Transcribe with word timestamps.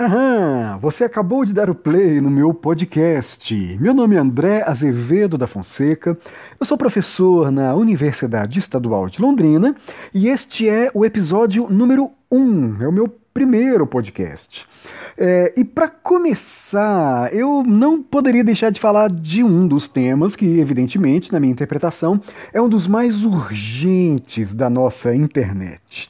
Aham, 0.00 0.78
você 0.80 1.02
acabou 1.02 1.44
de 1.44 1.52
dar 1.52 1.68
o 1.68 1.74
play 1.74 2.20
no 2.20 2.30
meu 2.30 2.54
podcast. 2.54 3.52
Meu 3.80 3.92
nome 3.92 4.14
é 4.14 4.18
André 4.20 4.62
Azevedo 4.64 5.36
da 5.36 5.48
Fonseca, 5.48 6.16
eu 6.60 6.64
sou 6.64 6.78
professor 6.78 7.50
na 7.50 7.74
Universidade 7.74 8.60
Estadual 8.60 9.08
de 9.08 9.20
Londrina 9.20 9.74
e 10.14 10.28
este 10.28 10.68
é 10.68 10.88
o 10.94 11.04
episódio 11.04 11.66
número 11.68 12.12
1, 12.30 12.80
é 12.80 12.86
o 12.86 12.92
meu 12.92 13.08
primeiro 13.34 13.88
podcast. 13.88 14.68
É, 15.16 15.52
e 15.56 15.64
para 15.64 15.88
começar, 15.88 17.34
eu 17.34 17.64
não 17.64 18.00
poderia 18.00 18.44
deixar 18.44 18.70
de 18.70 18.78
falar 18.78 19.10
de 19.10 19.42
um 19.42 19.66
dos 19.66 19.88
temas 19.88 20.36
que, 20.36 20.60
evidentemente, 20.60 21.32
na 21.32 21.40
minha 21.40 21.52
interpretação, 21.52 22.20
é 22.52 22.62
um 22.62 22.68
dos 22.68 22.86
mais 22.86 23.24
urgentes 23.24 24.54
da 24.54 24.70
nossa 24.70 25.12
internet. 25.12 26.08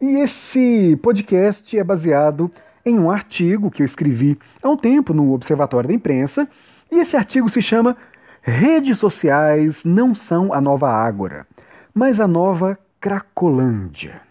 E 0.00 0.22
esse 0.22 0.96
podcast 1.02 1.76
é 1.76 1.84
baseado 1.84 2.50
em 2.88 2.98
um 2.98 3.10
artigo 3.10 3.70
que 3.70 3.82
eu 3.82 3.86
escrevi 3.86 4.38
há 4.62 4.68
um 4.68 4.76
tempo 4.76 5.12
no 5.12 5.32
Observatório 5.32 5.88
da 5.88 5.94
Imprensa, 5.94 6.48
e 6.90 6.98
esse 6.98 7.16
artigo 7.16 7.48
se 7.48 7.60
chama 7.60 7.96
Redes 8.42 8.98
sociais 8.98 9.84
não 9.84 10.14
são 10.14 10.52
a 10.52 10.60
nova 10.60 10.90
Ágora, 10.90 11.46
mas 11.94 12.18
a 12.18 12.26
nova 12.26 12.78
Cracolândia. 13.00 14.27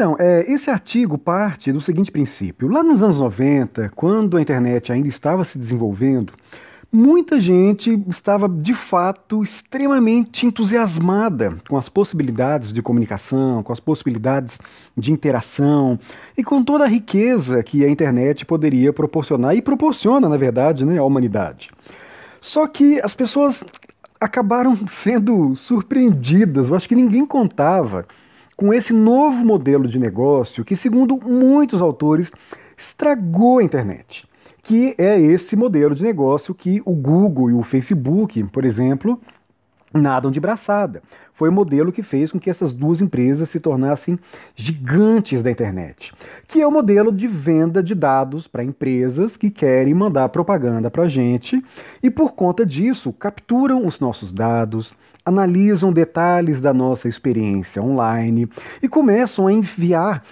Então, 0.00 0.16
é, 0.18 0.50
esse 0.50 0.70
artigo 0.70 1.18
parte 1.18 1.70
do 1.70 1.78
seguinte 1.78 2.10
princípio. 2.10 2.68
Lá 2.68 2.82
nos 2.82 3.02
anos 3.02 3.20
90, 3.20 3.90
quando 3.94 4.38
a 4.38 4.40
internet 4.40 4.90
ainda 4.90 5.08
estava 5.08 5.44
se 5.44 5.58
desenvolvendo, 5.58 6.32
muita 6.90 7.38
gente 7.38 8.02
estava 8.08 8.48
de 8.48 8.72
fato 8.72 9.42
extremamente 9.42 10.46
entusiasmada 10.46 11.58
com 11.68 11.76
as 11.76 11.90
possibilidades 11.90 12.72
de 12.72 12.80
comunicação, 12.80 13.62
com 13.62 13.74
as 13.74 13.78
possibilidades 13.78 14.58
de 14.96 15.12
interação 15.12 16.00
e 16.34 16.42
com 16.42 16.64
toda 16.64 16.84
a 16.84 16.88
riqueza 16.88 17.62
que 17.62 17.84
a 17.84 17.90
internet 17.90 18.46
poderia 18.46 18.94
proporcionar 18.94 19.54
e 19.54 19.60
proporciona, 19.60 20.30
na 20.30 20.38
verdade, 20.38 20.86
né, 20.86 20.96
à 20.96 21.04
humanidade. 21.04 21.68
Só 22.40 22.66
que 22.66 22.98
as 23.02 23.12
pessoas 23.14 23.62
acabaram 24.18 24.78
sendo 24.88 25.54
surpreendidas, 25.56 26.70
eu 26.70 26.74
acho 26.74 26.88
que 26.88 26.96
ninguém 26.96 27.26
contava 27.26 28.06
com 28.60 28.74
esse 28.74 28.92
novo 28.92 29.42
modelo 29.42 29.88
de 29.88 29.98
negócio 29.98 30.62
que, 30.62 30.76
segundo 30.76 31.16
muitos 31.16 31.80
autores, 31.80 32.30
estragou 32.76 33.58
a 33.58 33.62
internet. 33.62 34.28
Que 34.62 34.94
é 34.98 35.18
esse 35.18 35.56
modelo 35.56 35.94
de 35.94 36.02
negócio 36.02 36.54
que 36.54 36.82
o 36.84 36.92
Google 36.92 37.48
e 37.48 37.54
o 37.54 37.62
Facebook, 37.62 38.44
por 38.44 38.66
exemplo, 38.66 39.18
nadam 39.94 40.30
de 40.30 40.38
braçada. 40.38 41.02
Foi 41.32 41.48
o 41.48 41.52
modelo 41.52 41.90
que 41.90 42.02
fez 42.02 42.30
com 42.30 42.38
que 42.38 42.50
essas 42.50 42.70
duas 42.70 43.00
empresas 43.00 43.48
se 43.48 43.58
tornassem 43.58 44.18
gigantes 44.54 45.42
da 45.42 45.50
internet, 45.50 46.12
que 46.46 46.60
é 46.60 46.66
o 46.66 46.70
modelo 46.70 47.10
de 47.10 47.26
venda 47.26 47.82
de 47.82 47.94
dados 47.94 48.46
para 48.46 48.62
empresas 48.62 49.38
que 49.38 49.48
querem 49.48 49.94
mandar 49.94 50.28
propaganda 50.28 50.90
para 50.90 51.04
a 51.04 51.08
gente 51.08 51.64
e, 52.02 52.10
por 52.10 52.34
conta 52.34 52.66
disso, 52.66 53.10
capturam 53.10 53.86
os 53.86 53.98
nossos 54.00 54.30
dados, 54.30 54.92
analisam 55.30 55.92
detalhes 55.92 56.60
da 56.60 56.74
nossa 56.74 57.08
experiência 57.08 57.82
online 57.82 58.48
e 58.82 58.88
começam 58.88 59.46
a 59.46 59.52
enviar 59.52 60.22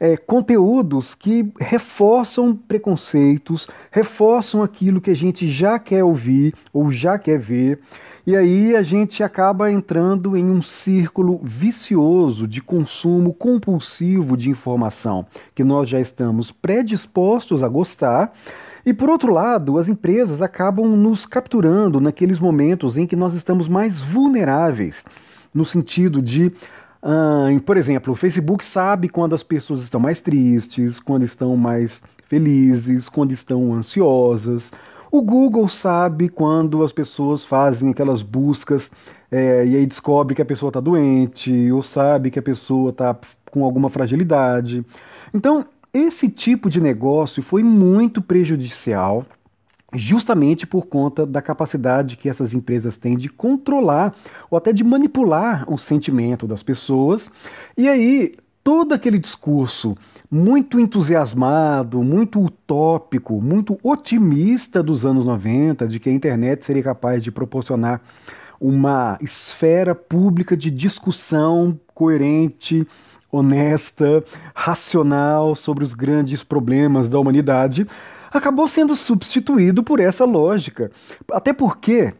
é, 0.00 0.16
conteúdos 0.16 1.14
que 1.14 1.50
reforçam 1.58 2.54
preconceitos, 2.54 3.68
reforçam 3.90 4.62
aquilo 4.62 5.00
que 5.00 5.10
a 5.10 5.16
gente 5.16 5.48
já 5.48 5.78
quer 5.78 6.04
ouvir 6.04 6.54
ou 6.72 6.92
já 6.92 7.18
quer 7.18 7.38
ver. 7.38 7.80
E 8.26 8.36
aí 8.36 8.76
a 8.76 8.82
gente 8.82 9.22
acaba 9.22 9.72
entrando 9.72 10.36
em 10.36 10.50
um 10.50 10.60
círculo 10.60 11.40
vicioso 11.42 12.46
de 12.46 12.60
consumo 12.60 13.32
compulsivo 13.32 14.36
de 14.36 14.50
informação 14.50 15.26
que 15.54 15.64
nós 15.64 15.88
já 15.88 15.98
estamos 15.98 16.52
predispostos 16.52 17.62
a 17.62 17.68
gostar 17.68 18.32
e 18.84 18.92
por 18.92 19.08
outro 19.08 19.32
lado, 19.32 19.78
as 19.78 19.88
empresas 19.88 20.42
acabam 20.42 20.96
nos 20.96 21.26
capturando 21.26 22.00
naqueles 22.00 22.38
momentos 22.38 22.96
em 22.96 23.06
que 23.06 23.16
nós 23.16 23.34
estamos 23.34 23.68
mais 23.68 24.00
vulneráveis, 24.00 25.04
no 25.52 25.64
sentido 25.64 26.22
de, 26.22 26.52
uh, 27.02 27.60
por 27.60 27.76
exemplo, 27.76 28.12
o 28.12 28.16
Facebook 28.16 28.64
sabe 28.64 29.08
quando 29.08 29.34
as 29.34 29.42
pessoas 29.42 29.82
estão 29.82 30.00
mais 30.00 30.20
tristes, 30.20 31.00
quando 31.00 31.24
estão 31.24 31.56
mais 31.56 32.02
felizes, 32.28 33.08
quando 33.08 33.32
estão 33.32 33.72
ansiosas. 33.74 34.70
O 35.10 35.22
Google 35.22 35.68
sabe 35.68 36.28
quando 36.28 36.84
as 36.84 36.92
pessoas 36.92 37.44
fazem 37.44 37.90
aquelas 37.90 38.20
buscas 38.20 38.90
é, 39.30 39.64
e 39.66 39.76
aí 39.76 39.86
descobre 39.86 40.34
que 40.34 40.42
a 40.42 40.44
pessoa 40.44 40.68
está 40.68 40.80
doente, 40.80 41.70
ou 41.72 41.82
sabe 41.82 42.30
que 42.30 42.38
a 42.38 42.42
pessoa 42.42 42.90
está 42.90 43.16
com 43.50 43.64
alguma 43.64 43.88
fragilidade. 43.88 44.84
Então, 45.32 45.64
esse 45.92 46.28
tipo 46.28 46.68
de 46.68 46.80
negócio 46.80 47.42
foi 47.42 47.62
muito 47.62 48.20
prejudicial, 48.20 49.24
justamente 49.94 50.66
por 50.66 50.86
conta 50.86 51.24
da 51.24 51.40
capacidade 51.40 52.16
que 52.16 52.28
essas 52.28 52.52
empresas 52.52 52.96
têm 52.96 53.16
de 53.16 53.28
controlar 53.28 54.14
ou 54.50 54.58
até 54.58 54.72
de 54.72 54.84
manipular 54.84 55.64
o 55.72 55.78
sentimento 55.78 56.46
das 56.46 56.62
pessoas. 56.62 57.30
E 57.76 57.88
aí, 57.88 58.34
todo 58.62 58.92
aquele 58.92 59.18
discurso 59.18 59.96
muito 60.30 60.78
entusiasmado, 60.78 62.02
muito 62.02 62.38
utópico, 62.38 63.40
muito 63.40 63.78
otimista 63.82 64.82
dos 64.82 65.06
anos 65.06 65.24
90, 65.24 65.88
de 65.88 65.98
que 65.98 66.10
a 66.10 66.12
internet 66.12 66.64
seria 66.66 66.82
capaz 66.82 67.22
de 67.22 67.32
proporcionar 67.32 68.02
uma 68.60 69.18
esfera 69.22 69.94
pública 69.94 70.56
de 70.56 70.70
discussão 70.70 71.78
coerente, 71.94 72.86
honesta, 73.30 74.24
racional 74.54 75.54
sobre 75.54 75.84
os 75.84 75.94
grandes 75.94 76.42
problemas 76.42 77.10
da 77.10 77.18
humanidade, 77.18 77.86
acabou 78.30 78.68
sendo 78.68 78.94
substituído 78.94 79.82
por 79.82 80.00
essa 80.00 80.24
lógica. 80.24 80.90
Até 81.32 81.52
porque 81.52 82.14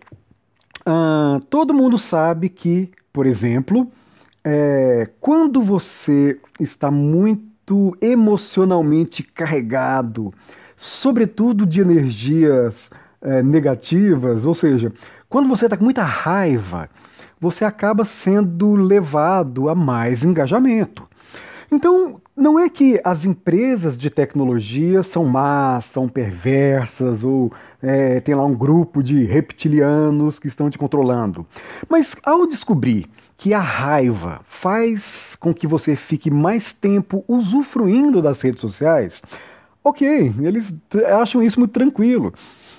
uh, 0.87 1.41
todo 1.49 1.75
mundo 1.75 1.99
sabe 1.99 2.49
que, 2.49 2.91
por 3.13 3.27
exemplo, 3.27 3.91
é, 4.45 5.09
quando 5.21 5.61
você 5.61 6.39
está 6.59 6.91
muito 6.91 7.97
emocionalmente 8.01 9.23
carregado, 9.23 10.33
sobretudo 10.77 11.67
de 11.67 11.81
energias 11.81 12.91
é, 13.21 13.43
negativas, 13.43 14.47
ou 14.47 14.55
seja, 14.55 14.93
quando 15.29 15.49
você 15.49 15.67
está 15.67 15.77
com 15.77 15.85
muita 15.85 16.03
raiva, 16.03 16.89
você 17.41 17.65
acaba 17.65 18.05
sendo 18.05 18.75
levado 18.75 19.69
a 19.69 19.75
mais 19.75 20.25
engajamento. 20.25 21.09
Então, 21.71 22.21
não 22.35 22.59
é 22.59 22.69
que 22.69 23.01
as 23.05 23.25
empresas 23.25 23.99
de 23.99 24.09
tecnologia 24.09 25.03
são 25.03 25.25
más, 25.25 25.85
são 25.85 26.09
perversas, 26.09 27.23
ou 27.23 27.53
é, 27.83 28.21
tem 28.21 28.35
lá 28.35 28.45
um 28.45 28.55
grupo 28.55 29.03
de 29.03 29.25
reptilianos 29.25 30.39
que 30.39 30.49
estão 30.49 30.71
te 30.71 30.79
controlando. 30.79 31.47
Mas 31.89 32.17
ao 32.25 32.47
descobrir 32.47 33.07
que 33.37 33.53
a 33.53 33.61
raiva 33.61 34.41
faz 34.45 35.37
com 35.39 35.53
que 35.53 35.67
você 35.67 35.95
fique 35.95 36.31
mais 36.31 36.73
tempo 36.73 37.23
usufruindo 37.29 38.23
das 38.23 38.41
redes 38.41 38.61
sociais, 38.61 39.23
ok, 39.85 40.35
eles 40.41 40.75
acham 41.07 41.43
isso 41.43 41.61
muito 41.61 41.73
tranquilo 41.73 42.33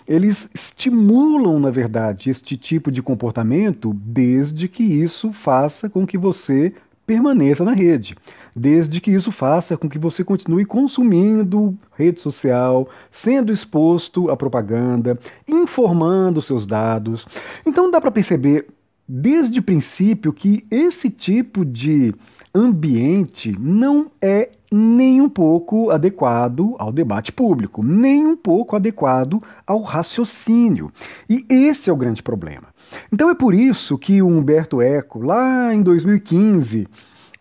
eles 0.10 0.50
estimulam, 0.56 1.60
na 1.60 1.70
verdade, 1.70 2.32
este 2.32 2.58
tipo 2.58 2.92
de 2.92 3.00
comportamento 3.00 3.94
desde 3.94 4.68
que 4.68 4.82
isso 4.82 5.32
faça 5.32 5.88
com 5.88 6.04
que 6.04 6.18
você 6.18 6.74
permaneça 7.06 7.64
na 7.64 7.74
rede, 7.74 8.16
desde 8.56 9.00
que 9.00 9.12
isso 9.12 9.32
faça 9.32 9.78
com 9.78 9.88
que 9.88 10.00
você 10.00 10.24
continue 10.24 10.66
consumindo 10.66 11.78
rede 11.96 12.20
social, 12.22 12.90
sendo 13.12 13.54
exposto 13.54 14.32
à 14.32 14.36
propaganda, 14.36 15.18
informando 15.48 16.42
seus 16.42 16.66
dados. 16.66 17.28
Então 17.64 17.92
dá 17.92 18.02
para 18.02 18.10
perceber 18.10 18.66
desde 19.08 19.60
o 19.60 19.64
princípio 19.64 20.34
que 20.34 20.66
esse 20.72 21.12
tipo 21.12 21.64
de 21.64 22.16
ambiente 22.54 23.56
não 23.60 24.12
é 24.22 24.50
nem 24.72 25.22
um 25.22 25.30
pouco 25.30 25.90
adequado 25.90 26.76
ao 26.78 26.92
debate 26.92 27.32
público, 27.32 27.84
nem 27.84 28.26
um 28.26 28.36
pouco 28.36 28.76
adequado 28.76 29.42
ao 29.66 29.82
raciocínio. 29.82 30.92
E 31.28 31.46
esse 31.50 31.90
é 31.90 31.94
o 31.94 31.98
grande 31.98 32.22
problema. 32.22 32.68
Então 33.12 33.30
é 33.30 33.36
por 33.36 33.54
isso 33.54 33.98
que 33.98 34.22
o 34.22 34.28
Humberto 34.28 34.82
Eco, 34.82 35.22
lá 35.22 35.74
em 35.74 35.82
2015, 35.82 36.88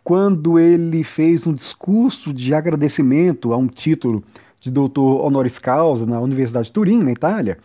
quando 0.02 0.58
ele 0.58 1.04
fez 1.04 1.46
um 1.46 1.52
discurso 1.52 2.32
de 2.32 2.54
agradecimento 2.54 3.52
a 3.52 3.56
um 3.56 3.66
título 3.66 4.24
de 4.60 4.70
doutor 4.70 5.24
honoris 5.24 5.58
causa 5.58 6.06
na 6.06 6.20
Universidade 6.20 6.66
de 6.66 6.72
Turim, 6.72 7.02
na 7.02 7.12
Itália, 7.12 7.58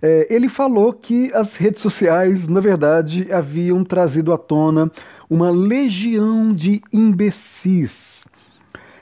é, 0.00 0.26
ele 0.28 0.48
falou 0.48 0.92
que 0.92 1.30
as 1.32 1.56
redes 1.56 1.80
sociais, 1.80 2.48
na 2.48 2.60
verdade, 2.60 3.32
haviam 3.32 3.84
trazido 3.84 4.32
à 4.32 4.38
tona 4.38 4.90
uma 5.32 5.50
legião 5.50 6.52
de 6.52 6.82
imbecis 6.92 8.26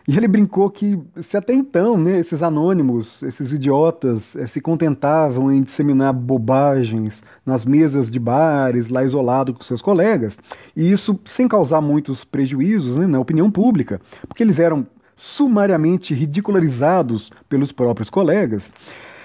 E 0.07 0.17
ele 0.17 0.29
brincou 0.29 0.71
que, 0.71 0.97
se 1.21 1.37
até 1.37 1.53
então, 1.53 1.99
né, 1.99 2.21
esses 2.21 2.41
anônimos, 2.41 3.21
esses 3.25 3.53
idiotas, 3.53 4.37
eh, 4.37 4.47
se 4.47 4.61
contentavam 4.61 5.53
em 5.53 5.61
disseminar 5.61 6.13
bobagens 6.13 7.21
nas 7.45 7.65
mesas 7.65 8.09
de 8.09 8.21
bares, 8.21 8.89
lá 8.89 9.05
isolado 9.05 9.53
com 9.53 9.63
seus 9.65 9.83
colegas, 9.83 10.39
e 10.77 10.91
isso 10.91 11.19
sem 11.25 11.49
causar 11.49 11.81
muitos 11.81 12.25
prejuízos 12.25 12.97
né, 12.97 13.09
na 13.09 13.19
opinião 13.19 13.51
pública, 13.51 14.01
porque 14.29 14.45
eles 14.45 14.61
eram 14.61 14.87
sumariamente 15.17 16.15
ridicularizados 16.15 17.31
pelos 17.49 17.73
próprios 17.73 18.09
colegas. 18.09 18.73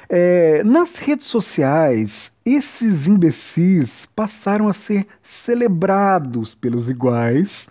É, 0.09 0.63
nas 0.63 0.95
redes 0.95 1.27
sociais, 1.27 2.31
esses 2.45 3.07
imbecis 3.07 4.05
passaram 4.15 4.67
a 4.67 4.73
ser 4.73 5.07
celebrados 5.23 6.53
pelos 6.53 6.89
iguais 6.89 7.67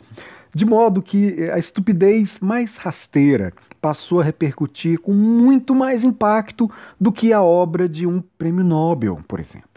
de 0.54 0.64
modo 0.64 1.02
que 1.02 1.50
a 1.50 1.58
estupidez 1.58 2.38
mais 2.38 2.76
rasteira 2.76 3.52
passou 3.80 4.20
a 4.20 4.24
repercutir 4.24 4.98
com 5.00 5.12
muito 5.12 5.74
mais 5.74 6.04
impacto 6.04 6.70
do 6.98 7.10
que 7.10 7.32
a 7.32 7.42
obra 7.42 7.88
de 7.88 8.06
um 8.06 8.22
prêmio 8.38 8.64
Nobel, 8.64 9.20
por 9.26 9.40
exemplo. 9.40 9.73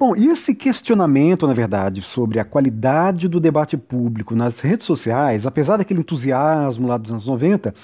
Bom, 0.00 0.16
e 0.16 0.28
esse 0.28 0.54
questionamento, 0.54 1.46
na 1.46 1.52
verdade, 1.52 2.00
sobre 2.00 2.40
a 2.40 2.44
qualidade 2.44 3.28
do 3.28 3.38
debate 3.38 3.76
público 3.76 4.34
nas 4.34 4.58
redes 4.58 4.86
sociais, 4.86 5.44
apesar 5.44 5.76
daquele 5.76 6.00
entusiasmo 6.00 6.88
lá 6.88 6.96
dos 6.96 7.10
anos 7.10 7.26
90, 7.26 7.74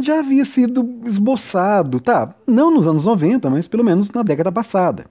já 0.00 0.20
havia 0.20 0.46
sido 0.46 1.02
esboçado, 1.04 2.00
tá? 2.00 2.34
Não 2.46 2.70
nos 2.70 2.86
anos 2.86 3.04
90, 3.04 3.50
mas 3.50 3.68
pelo 3.68 3.84
menos 3.84 4.10
na 4.10 4.22
década 4.22 4.50
passada. 4.50 5.04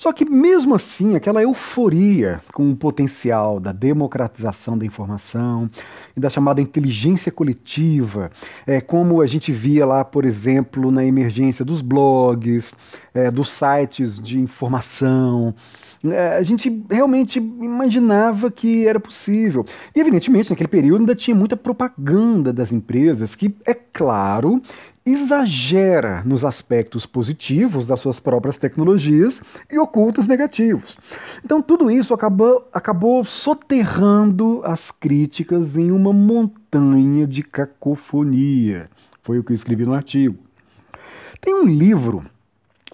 Só 0.00 0.14
que, 0.14 0.24
mesmo 0.24 0.74
assim, 0.74 1.14
aquela 1.14 1.42
euforia 1.42 2.40
com 2.54 2.70
o 2.70 2.74
potencial 2.74 3.60
da 3.60 3.70
democratização 3.70 4.78
da 4.78 4.86
informação 4.86 5.68
e 6.16 6.20
da 6.20 6.30
chamada 6.30 6.62
inteligência 6.62 7.30
coletiva, 7.30 8.30
é, 8.66 8.80
como 8.80 9.20
a 9.20 9.26
gente 9.26 9.52
via 9.52 9.84
lá, 9.84 10.02
por 10.02 10.24
exemplo, 10.24 10.90
na 10.90 11.04
emergência 11.04 11.66
dos 11.66 11.82
blogs, 11.82 12.72
é, 13.12 13.30
dos 13.30 13.50
sites 13.50 14.18
de 14.18 14.40
informação, 14.40 15.54
é, 16.02 16.38
a 16.38 16.42
gente 16.42 16.82
realmente 16.90 17.38
imaginava 17.38 18.50
que 18.50 18.86
era 18.86 18.98
possível. 18.98 19.66
E, 19.94 20.00
evidentemente, 20.00 20.48
naquele 20.48 20.68
período 20.68 21.00
ainda 21.00 21.14
tinha 21.14 21.36
muita 21.36 21.58
propaganda 21.58 22.54
das 22.54 22.72
empresas, 22.72 23.34
que, 23.34 23.54
é 23.66 23.74
claro, 23.74 24.62
exagera 25.12 26.22
nos 26.24 26.44
aspectos 26.44 27.06
positivos 27.06 27.86
das 27.86 28.00
suas 28.00 28.20
próprias 28.20 28.58
tecnologias 28.58 29.42
e 29.70 29.78
oculta 29.78 30.20
os 30.20 30.26
negativos. 30.26 30.96
Então, 31.44 31.60
tudo 31.62 31.90
isso 31.90 32.12
acabou, 32.14 32.68
acabou 32.72 33.24
soterrando 33.24 34.60
as 34.64 34.90
críticas 34.90 35.76
em 35.76 35.90
uma 35.90 36.12
montanha 36.12 37.26
de 37.26 37.42
cacofonia. 37.42 38.90
Foi 39.22 39.38
o 39.38 39.44
que 39.44 39.52
eu 39.52 39.56
escrevi 39.56 39.84
no 39.84 39.94
artigo. 39.94 40.38
Tem 41.40 41.54
um 41.54 41.64
livro 41.64 42.24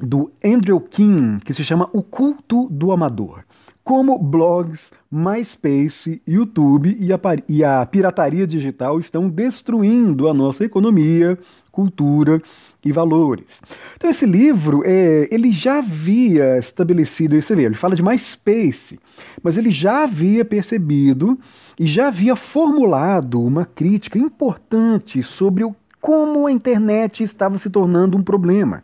do 0.00 0.30
Andrew 0.44 0.80
King 0.80 1.42
que 1.44 1.54
se 1.54 1.64
chama 1.64 1.88
O 1.92 2.02
Culto 2.02 2.68
do 2.70 2.92
Amador 2.92 3.46
como 3.86 4.18
blogs, 4.18 4.90
MySpace, 5.08 6.20
YouTube 6.26 6.96
e 6.98 7.12
a, 7.12 7.20
e 7.48 7.62
a, 7.62 7.86
pirataria 7.86 8.44
digital 8.44 8.98
estão 8.98 9.28
destruindo 9.28 10.28
a 10.28 10.34
nossa 10.34 10.64
economia, 10.64 11.38
cultura 11.76 12.40
e 12.82 12.90
valores. 12.90 13.60
Então 13.96 14.08
esse 14.08 14.24
livro, 14.24 14.82
é, 14.84 15.28
ele 15.30 15.50
já 15.52 15.78
havia 15.78 16.56
estabelecido, 16.56 17.40
você 17.40 17.54
vê, 17.54 17.64
ele 17.64 17.74
fala 17.74 17.94
de 17.94 18.02
MySpace, 18.02 18.98
mas 19.42 19.58
ele 19.58 19.70
já 19.70 20.04
havia 20.04 20.42
percebido 20.42 21.38
e 21.78 21.86
já 21.86 22.08
havia 22.08 22.34
formulado 22.34 23.42
uma 23.42 23.66
crítica 23.66 24.18
importante 24.18 25.22
sobre 25.22 25.64
o, 25.64 25.76
como 26.00 26.46
a 26.46 26.52
internet 26.52 27.22
estava 27.22 27.58
se 27.58 27.68
tornando 27.68 28.16
um 28.16 28.22
problema. 28.22 28.82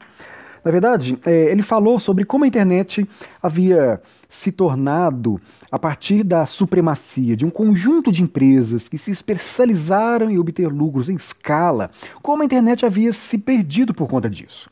Na 0.63 0.71
verdade, 0.71 1.19
é, 1.25 1.51
ele 1.51 1.63
falou 1.63 1.99
sobre 1.99 2.25
como 2.25 2.45
a 2.45 2.47
internet 2.47 3.09
havia 3.43 4.01
se 4.33 4.51
tornado, 4.51 5.39
a 5.71 5.79
partir 5.79 6.25
da 6.25 6.47
supremacia 6.47 7.37
de 7.37 7.45
um 7.45 7.51
conjunto 7.51 8.11
de 8.11 8.23
empresas 8.23 8.89
que 8.89 8.97
se 8.97 9.11
especializaram 9.11 10.31
em 10.31 10.39
obter 10.39 10.69
lucros 10.69 11.11
em 11.11 11.17
escala, 11.17 11.91
como 12.23 12.41
a 12.41 12.47
internet 12.47 12.87
havia 12.87 13.13
se 13.13 13.37
perdido 13.37 13.93
por 13.93 14.09
conta 14.09 14.31
disso. 14.31 14.71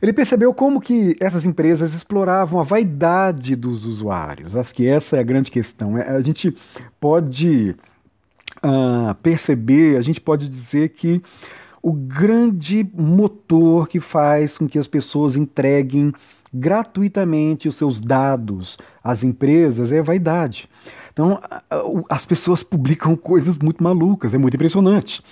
Ele 0.00 0.12
percebeu 0.12 0.54
como 0.54 0.80
que 0.80 1.14
essas 1.20 1.44
empresas 1.44 1.92
exploravam 1.92 2.58
a 2.60 2.64
vaidade 2.64 3.54
dos 3.54 3.84
usuários. 3.84 4.56
Acho 4.56 4.74
que 4.74 4.88
essa 4.88 5.18
é 5.18 5.20
a 5.20 5.22
grande 5.22 5.50
questão. 5.50 5.98
É, 5.98 6.08
a 6.08 6.22
gente 6.22 6.56
pode 6.98 7.76
uh, 8.64 9.14
perceber, 9.22 9.98
a 9.98 10.02
gente 10.02 10.20
pode 10.20 10.48
dizer 10.48 10.88
que 10.88 11.22
o 11.82 11.92
grande 11.92 12.88
motor 12.94 13.86
que 13.86 14.00
faz 14.00 14.56
com 14.56 14.66
que 14.66 14.78
as 14.78 14.86
pessoas 14.86 15.36
entreguem 15.36 16.12
gratuitamente 16.52 17.68
os 17.68 17.76
seus 17.76 18.00
dados 18.00 18.78
às 19.02 19.24
empresas 19.24 19.90
é 19.92 20.02
vaidade. 20.02 20.68
Então, 21.12 21.40
as 22.08 22.24
pessoas 22.24 22.62
publicam 22.64 23.16
coisas 23.16 23.56
muito 23.56 23.82
malucas, 23.82 24.34
é 24.34 24.38
muito 24.38 24.54
impressionante. 24.54 25.22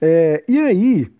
É, 0.00 0.42
e 0.48 0.58
aí, 0.60 1.10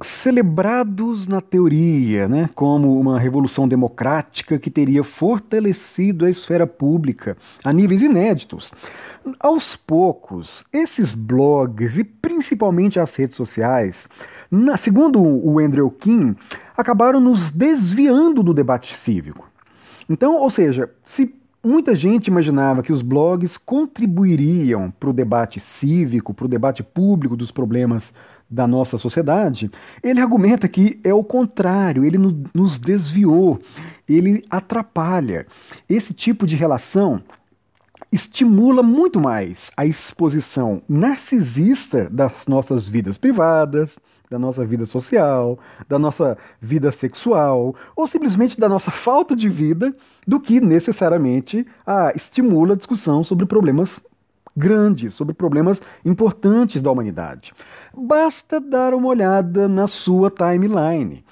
celebrados 0.00 1.26
na 1.26 1.40
teoria, 1.40 2.28
né, 2.28 2.48
como 2.54 3.00
uma 3.00 3.18
revolução 3.18 3.66
democrática 3.66 4.58
que 4.58 4.70
teria 4.70 5.02
fortalecido 5.02 6.24
a 6.24 6.30
esfera 6.30 6.66
pública 6.66 7.36
a 7.64 7.72
níveis 7.72 8.02
inéditos. 8.02 8.72
Aos 9.40 9.74
poucos, 9.74 10.64
esses 10.72 11.14
blogs 11.14 11.98
e 11.98 12.04
principalmente 12.04 13.00
as 13.00 13.14
redes 13.14 13.36
sociais, 13.36 14.08
na, 14.50 14.76
segundo 14.76 15.20
o 15.20 15.58
Andrew 15.58 15.90
King, 15.90 16.36
acabaram 16.76 17.20
nos 17.20 17.50
desviando 17.50 18.42
do 18.42 18.54
debate 18.54 18.96
cívico. 18.96 19.48
Então, 20.08 20.36
ou 20.36 20.48
seja, 20.48 20.88
se 21.04 21.34
muita 21.62 21.94
gente 21.94 22.28
imaginava 22.28 22.82
que 22.82 22.92
os 22.92 23.02
blogs 23.02 23.58
contribuiriam 23.58 24.90
para 24.92 25.10
o 25.10 25.12
debate 25.12 25.60
cívico, 25.60 26.32
para 26.32 26.46
o 26.46 26.48
debate 26.48 26.82
público 26.82 27.36
dos 27.36 27.50
problemas 27.50 28.14
da 28.50 28.66
nossa 28.66 28.96
sociedade, 28.96 29.70
ele 30.02 30.20
argumenta 30.20 30.68
que 30.68 30.98
é 31.04 31.12
o 31.12 31.22
contrário, 31.22 32.04
ele 32.04 32.18
nos 32.54 32.78
desviou, 32.78 33.60
ele 34.08 34.42
atrapalha. 34.48 35.46
Esse 35.88 36.14
tipo 36.14 36.46
de 36.46 36.56
relação 36.56 37.22
estimula 38.10 38.82
muito 38.82 39.20
mais 39.20 39.70
a 39.76 39.84
exposição 39.84 40.82
narcisista 40.88 42.08
das 42.08 42.46
nossas 42.46 42.88
vidas 42.88 43.18
privadas, 43.18 43.98
da 44.30 44.38
nossa 44.38 44.64
vida 44.64 44.86
social, 44.86 45.58
da 45.88 45.98
nossa 45.98 46.36
vida 46.60 46.90
sexual, 46.90 47.74
ou 47.96 48.06
simplesmente 48.06 48.58
da 48.58 48.68
nossa 48.68 48.90
falta 48.90 49.34
de 49.34 49.48
vida, 49.48 49.94
do 50.26 50.38
que 50.38 50.60
necessariamente 50.60 51.66
a, 51.86 52.12
estimula 52.14 52.74
a 52.74 52.76
discussão 52.76 53.24
sobre 53.24 53.46
problemas 53.46 54.00
grandes, 54.58 55.14
sobre 55.14 55.32
problemas 55.32 55.80
importantes 56.04 56.82
da 56.82 56.90
humanidade. 56.90 57.54
Basta 57.96 58.60
dar 58.60 58.92
uma 58.92 59.08
olhada 59.08 59.68
na 59.68 59.86
sua 59.86 60.30
timeline. 60.30 61.24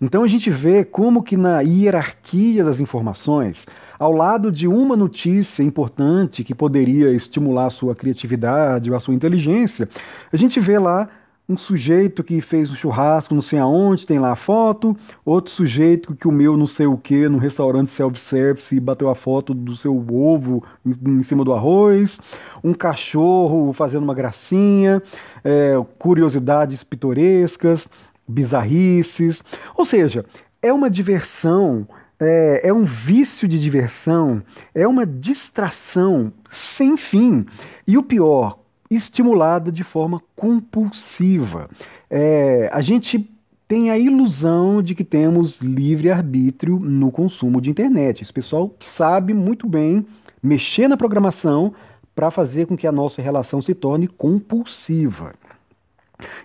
Então 0.00 0.22
a 0.22 0.26
gente 0.26 0.50
vê 0.50 0.84
como 0.84 1.22
que 1.22 1.36
na 1.36 1.60
hierarquia 1.60 2.62
das 2.62 2.78
informações, 2.78 3.66
ao 3.98 4.12
lado 4.12 4.52
de 4.52 4.68
uma 4.68 4.96
notícia 4.96 5.62
importante 5.62 6.44
que 6.44 6.54
poderia 6.54 7.10
estimular 7.10 7.66
a 7.66 7.70
sua 7.70 7.94
criatividade 7.94 8.90
ou 8.90 8.96
a 8.96 9.00
sua 9.00 9.14
inteligência, 9.14 9.88
a 10.32 10.36
gente 10.36 10.60
vê 10.60 10.78
lá 10.78 11.08
um 11.48 11.58
sujeito 11.58 12.24
que 12.24 12.40
fez 12.40 12.70
um 12.70 12.74
churrasco 12.74 13.34
não 13.34 13.42
sei 13.42 13.58
aonde, 13.58 14.06
tem 14.06 14.18
lá 14.18 14.32
a 14.32 14.36
foto, 14.36 14.96
outro 15.24 15.52
sujeito 15.52 16.14
que 16.14 16.22
comeu 16.22 16.56
não 16.56 16.66
sei 16.66 16.86
o 16.86 16.96
que 16.96 17.28
no 17.28 17.36
restaurante 17.36 17.90
self-service 17.90 18.74
e 18.74 18.80
bateu 18.80 19.10
a 19.10 19.14
foto 19.14 19.52
do 19.52 19.76
seu 19.76 19.94
ovo 20.10 20.64
em, 20.84 21.22
cima 21.22 21.44
do 21.44 21.52
arroz, 21.52 22.18
um 22.62 22.72
cachorro 22.72 23.72
fazendo 23.74 24.04
uma 24.04 24.14
gracinha, 24.14 25.02
é, 25.44 25.74
curiosidades 25.98 26.82
pitorescas, 26.82 27.86
bizarrices, 28.26 29.42
ou 29.76 29.84
seja, 29.84 30.24
é 30.62 30.72
uma 30.72 30.88
diversão, 30.88 31.86
é, 32.18 32.68
é 32.68 32.72
um 32.72 32.84
vício 32.84 33.46
de 33.46 33.60
diversão, 33.60 34.42
é 34.74 34.88
uma 34.88 35.04
distração 35.04 36.32
sem 36.48 36.96
fim. 36.96 37.44
E 37.86 37.98
o 37.98 38.02
pior, 38.02 38.58
estimulada 38.90 39.72
de 39.72 39.82
forma 39.82 40.20
compulsiva. 40.36 41.68
É, 42.10 42.68
a 42.72 42.80
gente 42.80 43.30
tem 43.66 43.90
a 43.90 43.98
ilusão 43.98 44.82
de 44.82 44.94
que 44.94 45.04
temos 45.04 45.60
livre 45.60 46.10
arbítrio 46.10 46.78
no 46.78 47.10
consumo 47.10 47.60
de 47.60 47.70
internet. 47.70 48.22
Esse 48.22 48.32
pessoal 48.32 48.74
sabe 48.80 49.32
muito 49.32 49.66
bem 49.66 50.06
mexer 50.42 50.88
na 50.88 50.96
programação 50.96 51.72
para 52.14 52.30
fazer 52.30 52.66
com 52.66 52.76
que 52.76 52.86
a 52.86 52.92
nossa 52.92 53.20
relação 53.20 53.60
se 53.60 53.74
torne 53.74 54.06
compulsiva. 54.06 55.34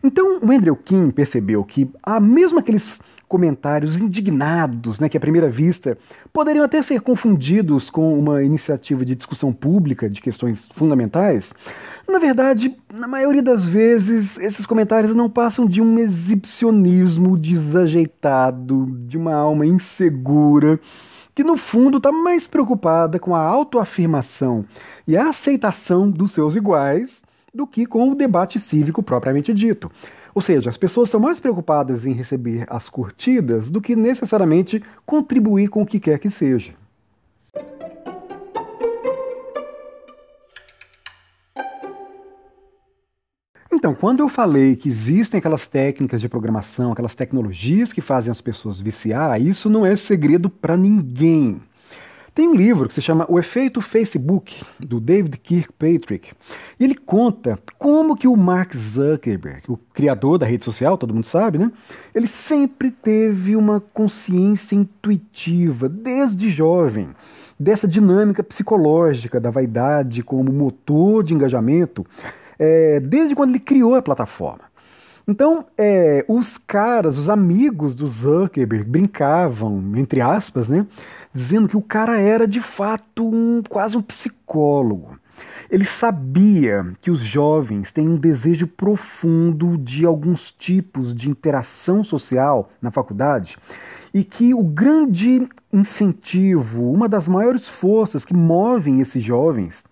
Então, 0.04 0.40
o 0.42 0.52
Andrew 0.52 0.76
King 0.76 1.14
percebeu 1.14 1.64
que, 1.64 1.88
a 2.02 2.20
mesmo 2.20 2.60
aqueles 2.60 3.00
comentários 3.30 3.96
indignados, 3.96 5.00
né, 5.00 5.08
que 5.08 5.16
à 5.16 5.20
primeira 5.20 5.48
vista 5.48 5.96
poderiam 6.34 6.66
até 6.66 6.82
ser 6.82 7.00
confundidos 7.00 7.92
com 7.92 8.18
uma 8.18 8.44
iniciativa 8.44 9.06
de 9.06 9.16
discussão 9.16 9.54
pública 9.54 10.10
de 10.10 10.20
questões 10.20 10.68
fundamentais, 10.74 11.54
na 12.08 12.18
verdade, 12.18 12.76
na 12.92 13.08
maioria 13.08 13.44
das 13.44 13.64
vezes, 13.64 14.36
esses 14.40 14.66
comentários 14.66 15.14
não 15.14 15.30
passam 15.30 15.68
de 15.68 15.80
um 15.80 16.00
exibicionismo 16.00 17.38
desajeitado, 17.38 18.88
de 19.08 19.16
uma 19.16 19.36
alma 19.36 19.64
insegura, 19.64 20.80
que 21.36 21.44
no 21.44 21.56
fundo 21.56 21.98
está 21.98 22.12
mais 22.12 22.48
preocupada 22.48 23.20
com 23.20 23.36
a 23.36 23.40
autoafirmação 23.40 24.66
e 25.08 25.16
a 25.16 25.30
aceitação 25.30 26.10
dos 26.10 26.32
seus 26.32 26.56
iguais 26.56 27.22
do 27.54 27.68
que 27.68 27.86
com 27.86 28.10
o 28.10 28.16
debate 28.16 28.60
cívico 28.60 29.04
propriamente 29.04 29.54
dito. 29.54 29.92
Ou 30.34 30.42
seja, 30.42 30.70
as 30.70 30.78
pessoas 30.78 31.10
estão 31.10 31.20
mais 31.20 31.40
preocupadas 31.40 32.06
em 32.06 32.14
receber 32.14 32.66
as 32.70 32.90
curtidas 32.90 33.70
do 33.70 33.82
que 33.82 33.96
necessariamente 33.96 34.84
contribuir 35.06 35.70
com 35.70 35.82
o 35.82 35.86
que 35.86 36.00
quer 36.00 36.20
que 36.20 36.30
seja. 36.30 36.74
Então, 43.72 43.96
quando 43.96 44.20
eu 44.20 44.28
falei 44.28 44.76
que 44.76 44.90
existem 44.90 45.38
aquelas 45.38 45.66
técnicas 45.66 46.20
de 46.20 46.28
programação, 46.28 46.92
aquelas 46.92 47.16
tecnologias 47.16 47.94
que 47.94 48.02
fazem 48.02 48.30
as 48.30 48.42
pessoas 48.42 48.82
viciar, 48.82 49.42
isso 49.42 49.70
não 49.70 49.86
é 49.86 49.96
segredo 49.96 50.50
para 50.50 50.76
ninguém. 50.76 51.62
Tem 52.40 52.48
um 52.48 52.56
livro 52.56 52.88
que 52.88 52.94
se 52.94 53.02
chama 53.02 53.26
O 53.28 53.38
Efeito 53.38 53.82
Facebook, 53.82 54.64
do 54.80 55.02
David 55.02 55.38
Kirkpatrick, 55.40 56.32
e 56.80 56.86
ele 56.86 56.96
conta 56.96 57.60
como 57.78 58.16
que 58.16 58.30
o 58.30 58.38
Mark 58.38 58.74
Zuckerberg, 58.78 59.64
o 59.68 59.76
criador 59.76 60.38
da 60.38 60.46
rede 60.46 60.64
social, 60.64 60.98
todo 60.98 61.14
mundo 61.14 61.28
sabe, 61.28 61.58
né? 61.58 61.70
Ele 62.16 62.28
sempre 62.28 62.92
teve 62.92 63.58
uma 63.58 63.84
consciência 63.94 64.74
intuitiva, 64.74 65.90
desde 65.90 66.50
jovem, 66.50 67.10
dessa 67.60 67.86
dinâmica 67.86 68.42
psicológica 68.42 69.38
da 69.38 69.50
vaidade 69.50 70.24
como 70.24 70.50
motor 70.50 71.26
de 71.26 71.34
engajamento, 71.34 72.06
é, 72.58 73.02
desde 73.02 73.36
quando 73.36 73.50
ele 73.50 73.60
criou 73.60 73.96
a 73.96 74.02
plataforma. 74.02 74.70
Então, 75.28 75.68
é, 75.78 76.26
os 76.28 76.58
caras, 76.58 77.16
os 77.18 77.30
amigos 77.30 77.94
do 77.94 78.08
Zuckerberg 78.08 78.84
brincavam, 78.90 79.84
entre 79.96 80.22
aspas, 80.22 80.68
né, 80.68 80.88
dizendo 81.34 81.68
que 81.68 81.78
o 81.78 81.82
cara 81.82 82.20
era 82.20 82.48
de 82.48 82.62
fato 82.62 83.28
um, 83.28 83.62
quase 83.68 83.98
um 83.98 84.02
psicólogo. 84.02 85.18
Ele 85.70 85.86
sabia 85.86 86.94
que 87.00 87.12
os 87.12 87.20
jovens 87.20 87.92
têm 87.92 88.10
um 88.10 88.18
desejo 88.18 88.66
profundo 88.68 89.78
de 89.78 90.06
alguns 90.06 90.52
tipos 90.52 91.14
de 91.14 91.30
interação 91.30 92.04
social 92.04 92.72
na 92.82 92.92
faculdade 92.92 93.58
e 94.14 94.24
que 94.24 94.54
o 94.54 94.64
grande 94.64 95.48
incentivo, 95.72 96.92
uma 96.92 97.08
das 97.08 97.28
maiores 97.28 97.70
forças 97.70 98.26
que 98.26 98.34
movem 98.34 99.00
esses 99.00 99.24
jovens 99.24 99.84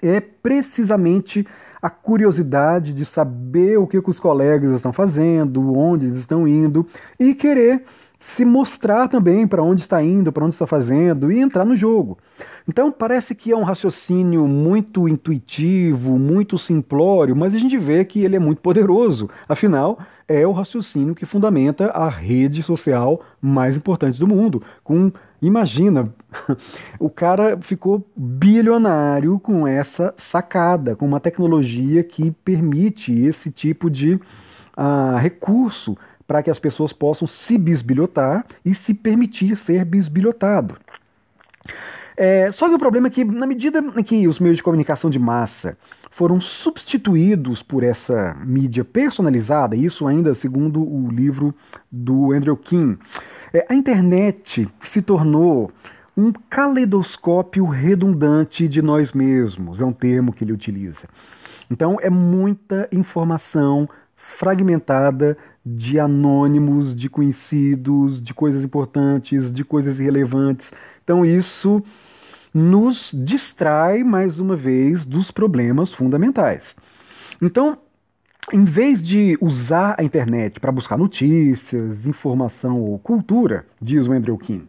é 0.00 0.20
precisamente 0.20 1.46
a 1.80 1.90
curiosidade 1.90 2.94
de 2.94 3.04
saber 3.04 3.76
o 3.76 3.88
que, 3.88 3.98
os 3.98 4.20
colegas 4.20 4.72
estão 4.72 4.92
fazendo, 4.92 5.76
onde 5.76 6.06
eles 6.06 6.18
estão 6.18 6.46
indo 6.46 6.86
e 7.18 7.34
querer 7.34 7.84
se 8.22 8.44
mostrar 8.44 9.08
também 9.08 9.48
para 9.48 9.64
onde 9.64 9.80
está 9.80 10.00
indo, 10.00 10.30
para 10.30 10.44
onde 10.44 10.54
está 10.54 10.64
fazendo 10.64 11.32
e 11.32 11.40
entrar 11.40 11.64
no 11.64 11.76
jogo. 11.76 12.16
Então 12.68 12.92
parece 12.92 13.34
que 13.34 13.50
é 13.50 13.56
um 13.56 13.64
raciocínio 13.64 14.46
muito 14.46 15.08
intuitivo, 15.08 16.16
muito 16.16 16.56
simplório, 16.56 17.34
mas 17.34 17.52
a 17.52 17.58
gente 17.58 17.76
vê 17.76 18.04
que 18.04 18.22
ele 18.22 18.36
é 18.36 18.38
muito 18.38 18.62
poderoso. 18.62 19.28
Afinal, 19.48 19.98
é 20.28 20.46
o 20.46 20.52
raciocínio 20.52 21.16
que 21.16 21.26
fundamenta 21.26 21.86
a 21.88 22.08
rede 22.08 22.62
social 22.62 23.20
mais 23.40 23.76
importante 23.76 24.20
do 24.20 24.28
mundo, 24.28 24.62
com 24.84 25.10
Imagina, 25.42 26.14
o 27.00 27.10
cara 27.10 27.58
ficou 27.60 28.06
bilionário 28.16 29.40
com 29.40 29.66
essa 29.66 30.14
sacada, 30.16 30.94
com 30.94 31.04
uma 31.04 31.18
tecnologia 31.18 32.04
que 32.04 32.30
permite 32.30 33.12
esse 33.24 33.50
tipo 33.50 33.90
de 33.90 34.20
uh, 34.76 35.16
recurso 35.18 35.96
para 36.26 36.42
que 36.42 36.50
as 36.50 36.58
pessoas 36.58 36.92
possam 36.92 37.26
se 37.26 37.58
bisbilhotar 37.58 38.44
e 38.64 38.74
se 38.74 38.94
permitir 38.94 39.56
ser 39.56 39.84
bisbilhotado. 39.84 40.76
É, 42.16 42.52
só 42.52 42.68
que 42.68 42.74
o 42.74 42.78
problema 42.78 43.06
é 43.06 43.10
que, 43.10 43.24
na 43.24 43.46
medida 43.46 43.82
que 44.04 44.28
os 44.28 44.38
meios 44.38 44.58
de 44.58 44.62
comunicação 44.62 45.08
de 45.08 45.18
massa 45.18 45.76
foram 46.10 46.40
substituídos 46.40 47.62
por 47.62 47.82
essa 47.82 48.36
mídia 48.44 48.84
personalizada, 48.84 49.74
isso 49.74 50.06
ainda 50.06 50.34
segundo 50.34 50.82
o 50.82 51.10
livro 51.10 51.54
do 51.90 52.32
Andrew 52.32 52.56
King, 52.56 52.98
é, 53.52 53.66
a 53.68 53.74
internet 53.74 54.68
se 54.82 55.00
tornou 55.00 55.70
um 56.16 56.30
caleidoscópio 56.50 57.64
redundante 57.64 58.68
de 58.68 58.82
nós 58.82 59.12
mesmos, 59.12 59.80
é 59.80 59.84
um 59.84 59.92
termo 59.92 60.32
que 60.32 60.44
ele 60.44 60.52
utiliza. 60.52 61.08
Então 61.70 61.96
é 62.00 62.10
muita 62.10 62.86
informação 62.92 63.88
fragmentada 64.14 65.36
de 65.64 65.98
anônimos, 65.98 66.94
de 66.94 67.08
conhecidos, 67.08 68.20
de 68.20 68.34
coisas 68.34 68.64
importantes, 68.64 69.52
de 69.52 69.64
coisas 69.64 69.98
irrelevantes. 70.00 70.72
Então 71.04 71.24
isso 71.24 71.82
nos 72.52 73.10
distrai 73.14 74.02
mais 74.02 74.38
uma 74.38 74.56
vez 74.56 75.06
dos 75.06 75.30
problemas 75.30 75.92
fundamentais. 75.92 76.76
Então, 77.40 77.78
em 78.52 78.64
vez 78.64 79.02
de 79.02 79.38
usar 79.40 79.94
a 79.98 80.02
internet 80.02 80.60
para 80.60 80.72
buscar 80.72 80.98
notícias, 80.98 82.06
informação 82.06 82.80
ou 82.80 82.98
cultura, 82.98 83.66
diz 83.80 84.06
o 84.06 84.12
Andrew 84.12 84.36
King, 84.36 84.68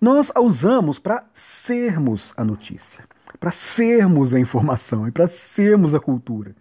nós 0.00 0.32
a 0.34 0.40
usamos 0.40 0.98
para 0.98 1.24
sermos 1.32 2.34
a 2.36 2.44
notícia, 2.44 3.04
para 3.38 3.52
sermos 3.52 4.34
a 4.34 4.40
informação 4.40 5.06
e 5.06 5.12
para 5.12 5.28
sermos 5.28 5.94
a 5.94 6.00
cultura. 6.00 6.54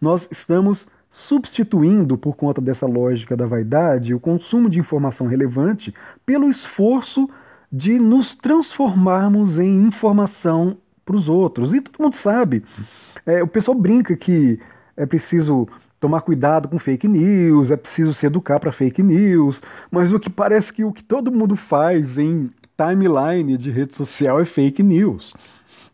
Nós 0.00 0.28
estamos 0.30 0.86
substituindo, 1.12 2.16
por 2.16 2.34
conta 2.34 2.58
dessa 2.58 2.86
lógica 2.86 3.36
da 3.36 3.44
vaidade, 3.44 4.14
o 4.14 4.18
consumo 4.18 4.70
de 4.70 4.80
informação 4.80 5.26
relevante 5.26 5.94
pelo 6.24 6.48
esforço 6.48 7.28
de 7.70 7.98
nos 7.98 8.34
transformarmos 8.34 9.58
em 9.58 9.86
informação 9.86 10.78
para 11.04 11.14
os 11.14 11.28
outros. 11.28 11.74
E 11.74 11.82
todo 11.82 12.02
mundo 12.02 12.16
sabe, 12.16 12.64
é, 13.26 13.42
o 13.42 13.46
pessoal 13.46 13.76
brinca 13.76 14.16
que 14.16 14.58
é 14.96 15.04
preciso 15.04 15.68
tomar 16.00 16.22
cuidado 16.22 16.66
com 16.66 16.78
fake 16.78 17.06
news, 17.06 17.70
é 17.70 17.76
preciso 17.76 18.14
se 18.14 18.24
educar 18.24 18.58
para 18.58 18.72
fake 18.72 19.02
news, 19.02 19.60
mas 19.90 20.12
o 20.12 20.18
que 20.18 20.30
parece 20.30 20.72
que 20.72 20.82
o 20.82 20.92
que 20.92 21.02
todo 21.02 21.30
mundo 21.30 21.54
faz 21.54 22.16
em 22.16 22.50
timeline 22.76 23.58
de 23.58 23.70
rede 23.70 23.94
social 23.94 24.40
é 24.40 24.44
fake 24.46 24.82
news. 24.82 25.34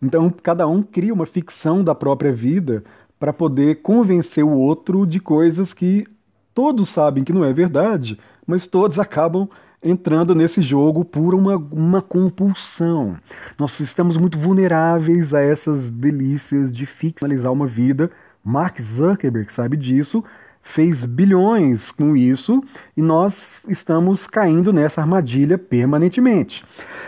Então, 0.01 0.31
cada 0.31 0.67
um 0.67 0.81
cria 0.81 1.13
uma 1.13 1.27
ficção 1.27 1.83
da 1.83 1.95
própria 1.95 2.33
vida 2.33 2.85
para 3.19 3.33
poder 3.33 3.83
convencer 3.83 4.45
o 4.45 4.51
outro 4.51 5.07
de 5.07 5.21
coisas 5.21 5.73
que 5.75 6.07
todos 6.55 6.89
sabem 6.89 7.25
que 7.25 7.33
não 7.33 7.45
é 7.45 7.53
verdade, 7.53 8.19
mas 8.47 8.67
todos 8.67 8.99
acabam 8.99 9.49
entrando 9.83 10.35
nesse 10.35 10.61
jogo 10.61 11.05
por 11.05 11.35
uma, 11.35 11.57
uma 11.57 12.03
compulsão. 12.03 13.17
Nós 13.59 13.79
estamos 13.81 14.17
muito 14.17 14.39
vulneráveis 14.39 15.33
a 15.33 15.41
essas 15.41 15.91
delícias 15.91 16.73
de 16.73 16.85
ficcionalizar 16.85 17.53
uma 17.53 17.67
vida 17.67 18.11
Mark 18.49 18.81
Zuckerberg 18.81 19.53
sabe 19.53 19.77
disso, 19.77 20.25
fez 20.69 21.05
bilhões 21.07 21.91
com 21.91 22.15
isso 22.15 22.63
e 22.95 23.01
nós 23.01 23.63
estamos 23.69 24.27
caindo 24.27 24.71
nessa 24.71 25.01
armadilha 25.01 25.57
permanentemente. 25.57 26.63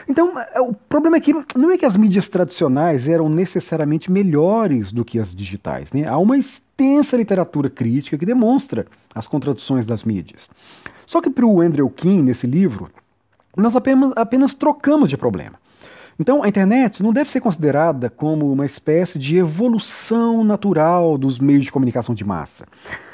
Então, 0.08 0.32
é, 0.38 0.60
o 0.60 0.72
problema 0.72 1.18
é 1.18 1.20
que 1.20 1.34
não 1.54 1.70
é 1.70 1.76
que 1.76 1.84
as 1.84 1.94
mídias 1.94 2.28
tradicionais 2.28 3.06
eram 3.06 3.28
necessariamente 3.28 4.10
melhores 4.10 4.90
do 4.90 5.04
que 5.04 5.18
as 5.18 5.34
digitais. 5.34 5.92
Né? 5.92 6.06
Há 6.06 6.16
uma 6.16 6.38
extensa 6.38 7.18
literatura 7.18 7.68
crítica 7.68 8.16
que 8.16 8.24
demonstra 8.24 8.86
as 9.14 9.28
contradições 9.28 9.84
das 9.84 10.04
mídias. 10.04 10.48
Só 11.04 11.20
que 11.20 11.28
para 11.28 11.44
o 11.44 11.60
Andrew 11.60 11.90
King, 11.90 12.22
nesse 12.22 12.46
livro, 12.46 12.90
nós 13.54 13.76
apenas, 13.76 14.12
apenas 14.16 14.54
trocamos 14.54 15.10
de 15.10 15.18
problema. 15.18 15.60
Então, 16.18 16.42
a 16.42 16.48
internet 16.48 17.02
não 17.02 17.12
deve 17.12 17.30
ser 17.30 17.40
considerada 17.40 18.08
como 18.08 18.50
uma 18.50 18.64
espécie 18.64 19.18
de 19.18 19.36
evolução 19.36 20.42
natural 20.44 21.18
dos 21.18 21.38
meios 21.38 21.64
de 21.64 21.72
comunicação 21.72 22.14
de 22.14 22.24
massa. 22.24 22.66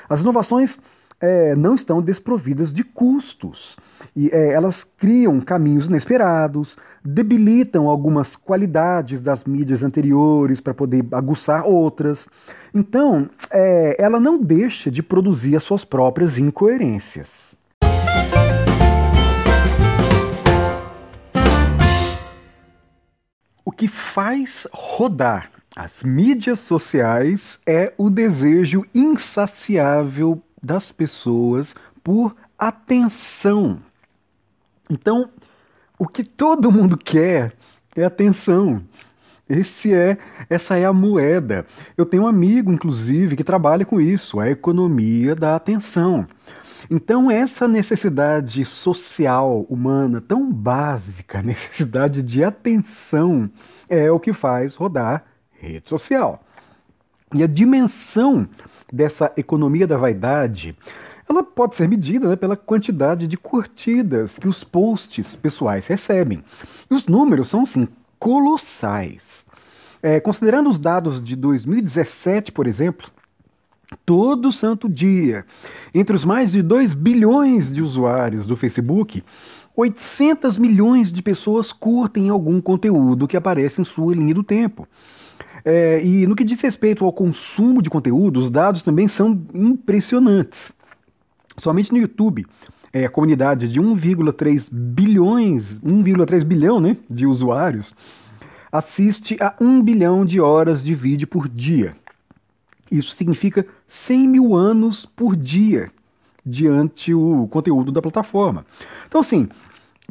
As 0.08 0.20
inovações 0.20 0.78
é, 1.20 1.54
não 1.54 1.74
estão 1.74 2.02
desprovidas 2.02 2.72
de 2.72 2.84
custos. 2.84 3.76
E 4.14 4.28
é, 4.30 4.52
elas 4.52 4.84
criam 4.84 5.40
caminhos 5.40 5.86
inesperados, 5.86 6.76
debilitam 7.04 7.88
algumas 7.88 8.36
qualidades 8.36 9.22
das 9.22 9.44
mídias 9.44 9.82
anteriores 9.82 10.60
para 10.60 10.74
poder 10.74 11.04
aguçar 11.12 11.66
outras. 11.66 12.28
Então, 12.74 13.28
é, 13.50 13.96
ela 13.98 14.20
não 14.20 14.38
deixa 14.38 14.90
de 14.90 15.02
produzir 15.02 15.56
as 15.56 15.64
suas 15.64 15.84
próprias 15.84 16.38
incoerências. 16.38 17.56
O 23.64 23.72
que 23.72 23.88
faz 23.88 24.66
rodar 24.72 25.50
as 25.76 26.02
mídias 26.02 26.60
sociais 26.60 27.60
é 27.66 27.92
o 27.98 28.08
desejo 28.08 28.86
insaciável 28.94 30.42
das 30.62 30.90
pessoas 30.90 31.74
por 32.02 32.34
atenção. 32.58 33.78
Então, 34.88 35.28
o 35.98 36.08
que 36.08 36.24
todo 36.24 36.72
mundo 36.72 36.96
quer 36.96 37.52
é 37.94 38.04
atenção. 38.04 38.82
Esse 39.46 39.92
é, 39.92 40.16
essa 40.48 40.78
é 40.78 40.86
a 40.86 40.94
moeda. 40.94 41.66
Eu 41.94 42.06
tenho 42.06 42.22
um 42.22 42.26
amigo, 42.26 42.72
inclusive, 42.72 43.36
que 43.36 43.44
trabalha 43.44 43.84
com 43.84 44.00
isso, 44.00 44.40
a 44.40 44.50
economia 44.50 45.34
da 45.34 45.54
atenção. 45.54 46.26
Então, 46.90 47.30
essa 47.30 47.68
necessidade 47.68 48.64
social 48.64 49.66
humana 49.68 50.22
tão 50.22 50.50
básica, 50.50 51.42
necessidade 51.44 52.22
de 52.22 52.42
atenção, 52.42 53.50
é 53.90 54.10
o 54.10 54.18
que 54.18 54.32
faz 54.32 54.74
rodar 54.74 55.35
rede 55.60 55.88
social. 55.88 56.42
E 57.34 57.42
a 57.42 57.46
dimensão 57.46 58.48
dessa 58.92 59.32
economia 59.36 59.86
da 59.86 59.96
vaidade, 59.96 60.76
ela 61.28 61.42
pode 61.42 61.76
ser 61.76 61.88
medida 61.88 62.28
né, 62.28 62.36
pela 62.36 62.56
quantidade 62.56 63.26
de 63.26 63.36
curtidas 63.36 64.38
que 64.38 64.46
os 64.46 64.62
posts 64.62 65.34
pessoais 65.34 65.86
recebem. 65.86 66.42
E 66.90 66.94
os 66.94 67.06
números 67.06 67.48
são, 67.48 67.62
assim, 67.62 67.88
colossais. 68.18 69.44
É, 70.02 70.20
considerando 70.20 70.70
os 70.70 70.78
dados 70.78 71.22
de 71.22 71.34
2017, 71.34 72.52
por 72.52 72.66
exemplo, 72.66 73.10
todo 74.04 74.52
santo 74.52 74.88
dia, 74.88 75.44
entre 75.94 76.14
os 76.14 76.24
mais 76.24 76.52
de 76.52 76.62
2 76.62 76.94
bilhões 76.94 77.72
de 77.72 77.82
usuários 77.82 78.46
do 78.46 78.56
Facebook, 78.56 79.24
800 79.76 80.56
milhões 80.58 81.12
de 81.12 81.22
pessoas 81.22 81.72
curtem 81.72 82.28
algum 82.28 82.60
conteúdo 82.60 83.26
que 83.26 83.36
aparece 83.36 83.80
em 83.80 83.84
sua 83.84 84.14
linha 84.14 84.34
do 84.34 84.42
tempo. 84.42 84.88
É, 85.68 86.00
e 86.00 86.28
no 86.28 86.36
que 86.36 86.44
diz 86.44 86.60
respeito 86.60 87.04
ao 87.04 87.12
consumo 87.12 87.82
de 87.82 87.90
conteúdo, 87.90 88.38
os 88.38 88.52
dados 88.52 88.84
também 88.84 89.08
são 89.08 89.44
impressionantes. 89.52 90.70
Somente 91.56 91.90
no 91.90 91.98
YouTube, 91.98 92.46
é, 92.92 93.04
a 93.04 93.10
comunidade 93.10 93.66
de 93.66 93.80
1,3 93.80 94.68
bilhões, 94.70 95.72
1,3 95.80 96.44
bilhão 96.44 96.78
né, 96.78 96.96
de 97.10 97.26
usuários, 97.26 97.92
assiste 98.70 99.36
a 99.40 99.56
1 99.60 99.82
bilhão 99.82 100.24
de 100.24 100.40
horas 100.40 100.80
de 100.80 100.94
vídeo 100.94 101.26
por 101.26 101.48
dia. 101.48 101.96
Isso 102.88 103.16
significa 103.16 103.66
100 103.88 104.28
mil 104.28 104.54
anos 104.54 105.04
por 105.04 105.34
dia 105.34 105.90
diante 106.44 107.12
o 107.12 107.48
conteúdo 107.48 107.90
da 107.90 108.00
plataforma. 108.00 108.64
Então, 109.08 109.20
assim, 109.20 109.48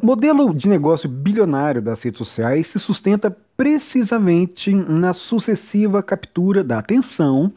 o 0.02 0.04
modelo 0.04 0.52
de 0.52 0.68
negócio 0.68 1.08
bilionário 1.08 1.80
das 1.80 2.02
redes 2.02 2.18
sociais 2.18 2.66
se 2.66 2.78
sustenta 2.78 3.34
precisamente 3.56 4.74
na 4.74 5.12
sucessiva 5.12 6.02
captura 6.02 6.62
da 6.62 6.78
atenção, 6.78 7.52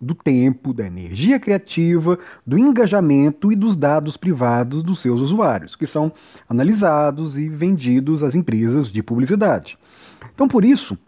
do 0.00 0.14
tempo, 0.16 0.72
da 0.74 0.84
energia 0.84 1.38
criativa, 1.38 2.18
do 2.44 2.58
engajamento 2.58 3.52
e 3.52 3.56
dos 3.56 3.76
dados 3.76 4.16
privados 4.16 4.82
dos 4.82 5.00
seus 5.00 5.20
usuários, 5.20 5.76
que 5.76 5.86
são 5.86 6.12
analisados 6.48 7.38
e 7.38 7.48
vendidos 7.48 8.22
às 8.22 8.34
empresas 8.34 8.88
de 8.88 9.00
publicidade. 9.00 9.78
Então, 10.34 10.48
por 10.48 10.64
isso, 10.64 10.98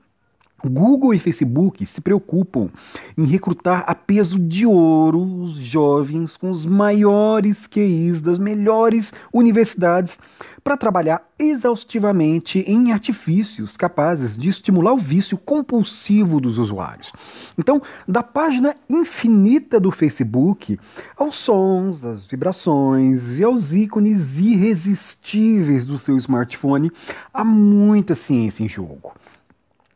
Google 0.68 1.14
e 1.14 1.18
Facebook 1.18 1.85
se 1.87 2.00
preocupam 2.00 2.68
em 3.16 3.25
recrutar 3.25 3.85
a 3.87 3.94
peso 3.94 4.38
de 4.38 4.66
ouro 4.66 5.21
os 5.21 5.56
jovens 5.56 6.37
com 6.37 6.50
os 6.50 6.66
maiores 6.66 7.66
QIs 7.66 8.21
das 8.21 8.38
melhores 8.38 9.12
universidades 9.33 10.18
para 10.64 10.78
trabalhar 10.78 11.23
exaustivamente 11.38 12.61
em 12.61 12.90
artifícios 12.90 13.76
capazes 13.76 14.35
de 14.37 14.49
estimular 14.49 14.94
o 14.94 14.99
vício 14.99 15.37
compulsivo 15.37 16.40
dos 16.40 16.56
usuários. 16.56 17.12
Então, 17.59 17.83
da 18.09 18.23
página 18.23 18.75
infinita 18.88 19.78
do 19.78 19.90
Facebook 19.90 20.78
aos 21.16 21.37
sons, 21.37 22.02
às 22.02 22.26
vibrações 22.26 23.38
e 23.38 23.44
aos 23.44 23.73
ícones 23.75 24.38
irresistíveis 24.38 25.85
do 25.85 25.99
seu 25.99 26.16
smartphone, 26.16 26.90
há 27.33 27.44
muita 27.44 28.14
ciência 28.14 28.64
em 28.64 28.68
jogo. 28.68 29.12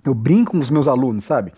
Eu 0.09 0.15
brinco 0.15 0.53
com 0.53 0.59
os 0.59 0.71
meus 0.71 0.89
alunos, 0.89 1.25
sabe? 1.25 1.53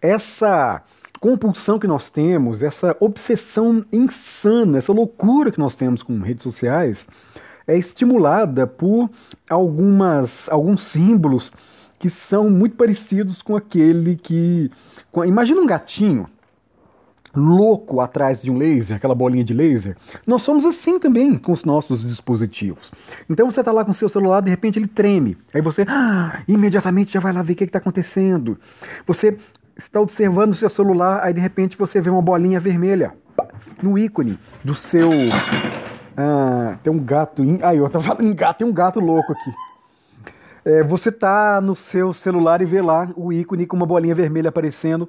Essa 0.00 0.82
compulsão 1.20 1.78
que 1.78 1.86
nós 1.86 2.10
temos, 2.10 2.62
essa 2.62 2.94
obsessão 3.00 3.84
insana, 3.92 4.78
essa 4.78 4.92
loucura 4.92 5.50
que 5.50 5.58
nós 5.58 5.74
temos 5.74 6.02
com 6.02 6.18
redes 6.20 6.42
sociais, 6.42 7.06
é 7.66 7.78
estimulada 7.78 8.66
por 8.66 9.10
algumas, 9.48 10.48
alguns 10.50 10.82
símbolos 10.82 11.50
que 11.98 12.10
são 12.10 12.50
muito 12.50 12.76
parecidos 12.76 13.40
com 13.40 13.56
aquele 13.56 14.16
que. 14.16 14.70
Com, 15.10 15.24
imagina 15.24 15.60
um 15.60 15.66
gatinho 15.66 16.28
louco 17.34 18.00
atrás 18.00 18.42
de 18.42 18.50
um 18.50 18.56
laser, 18.56 18.96
aquela 18.96 19.14
bolinha 19.14 19.44
de 19.44 19.52
laser. 19.52 19.96
Nós 20.26 20.42
somos 20.42 20.64
assim 20.64 20.98
também 20.98 21.36
com 21.36 21.52
os 21.52 21.64
nossos 21.64 22.02
dispositivos. 22.02 22.92
Então 23.28 23.50
você 23.50 23.60
está 23.60 23.72
lá 23.72 23.84
com 23.84 23.90
o 23.90 23.94
seu 23.94 24.08
celular, 24.08 24.40
de 24.40 24.50
repente 24.50 24.78
ele 24.78 24.86
treme. 24.86 25.36
Aí 25.52 25.60
você 25.60 25.84
ah, 25.88 26.40
imediatamente 26.46 27.12
já 27.12 27.20
vai 27.20 27.32
lá 27.32 27.42
ver 27.42 27.54
o 27.54 27.56
que 27.56 27.64
está 27.64 27.78
acontecendo. 27.78 28.58
Você 29.06 29.36
está 29.76 30.00
observando 30.00 30.52
o 30.52 30.54
seu 30.54 30.68
celular, 30.68 31.20
aí 31.22 31.32
de 31.32 31.40
repente 31.40 31.76
você 31.76 32.00
vê 32.00 32.10
uma 32.10 32.22
bolinha 32.22 32.60
vermelha 32.60 33.12
no 33.82 33.98
ícone 33.98 34.38
do 34.62 34.74
seu. 34.74 35.10
Ah, 36.16 36.78
tem 36.82 36.92
um 36.92 36.98
gato. 36.98 37.42
Aí 37.62 37.78
eu 37.78 37.88
tava 37.88 38.04
falando 38.04 38.24
em 38.24 38.34
gato, 38.34 38.58
tem 38.58 38.66
um 38.66 38.72
gato 38.72 39.00
louco 39.00 39.32
aqui. 39.32 39.52
É, 40.64 40.82
você 40.82 41.12
tá 41.12 41.60
no 41.60 41.76
seu 41.76 42.14
celular 42.14 42.62
e 42.62 42.64
vê 42.64 42.80
lá 42.80 43.10
o 43.16 43.32
ícone 43.32 43.66
com 43.66 43.76
uma 43.76 43.84
bolinha 43.84 44.14
vermelha 44.14 44.48
aparecendo. 44.48 45.08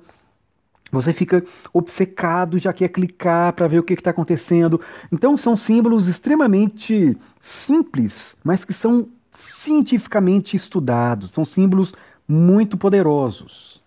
Você 0.92 1.12
fica 1.12 1.44
obcecado, 1.74 2.60
já 2.60 2.72
quer 2.72 2.90
clicar 2.90 3.54
para 3.54 3.68
ver 3.68 3.80
o 3.80 3.84
que 3.84 3.94
está 3.94 4.12
acontecendo. 4.12 4.80
Então, 5.12 5.36
são 5.36 5.58
símbolos 5.58 6.08
extremamente 6.08 7.18
simples, 7.40 8.36
mas 8.44 8.64
que 8.64 8.74
são 8.74 9.08
cientificamente 9.34 10.56
estudados. 10.56 11.32
São 11.32 11.44
símbolos 11.44 11.94
muito 12.28 12.78
poderosos. 12.78 13.84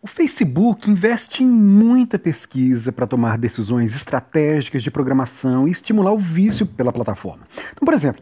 O 0.00 0.06
Facebook 0.08 0.90
investe 0.90 1.44
em 1.44 1.46
muita 1.46 2.18
pesquisa 2.18 2.90
para 2.90 3.06
tomar 3.06 3.38
decisões 3.38 3.94
estratégicas 3.94 4.82
de 4.82 4.90
programação 4.90 5.68
e 5.68 5.70
estimular 5.70 6.12
o 6.12 6.18
vício 6.18 6.66
pela 6.66 6.92
plataforma. 6.92 7.46
Então, 7.72 7.84
por 7.84 7.94
exemplo, 7.94 8.20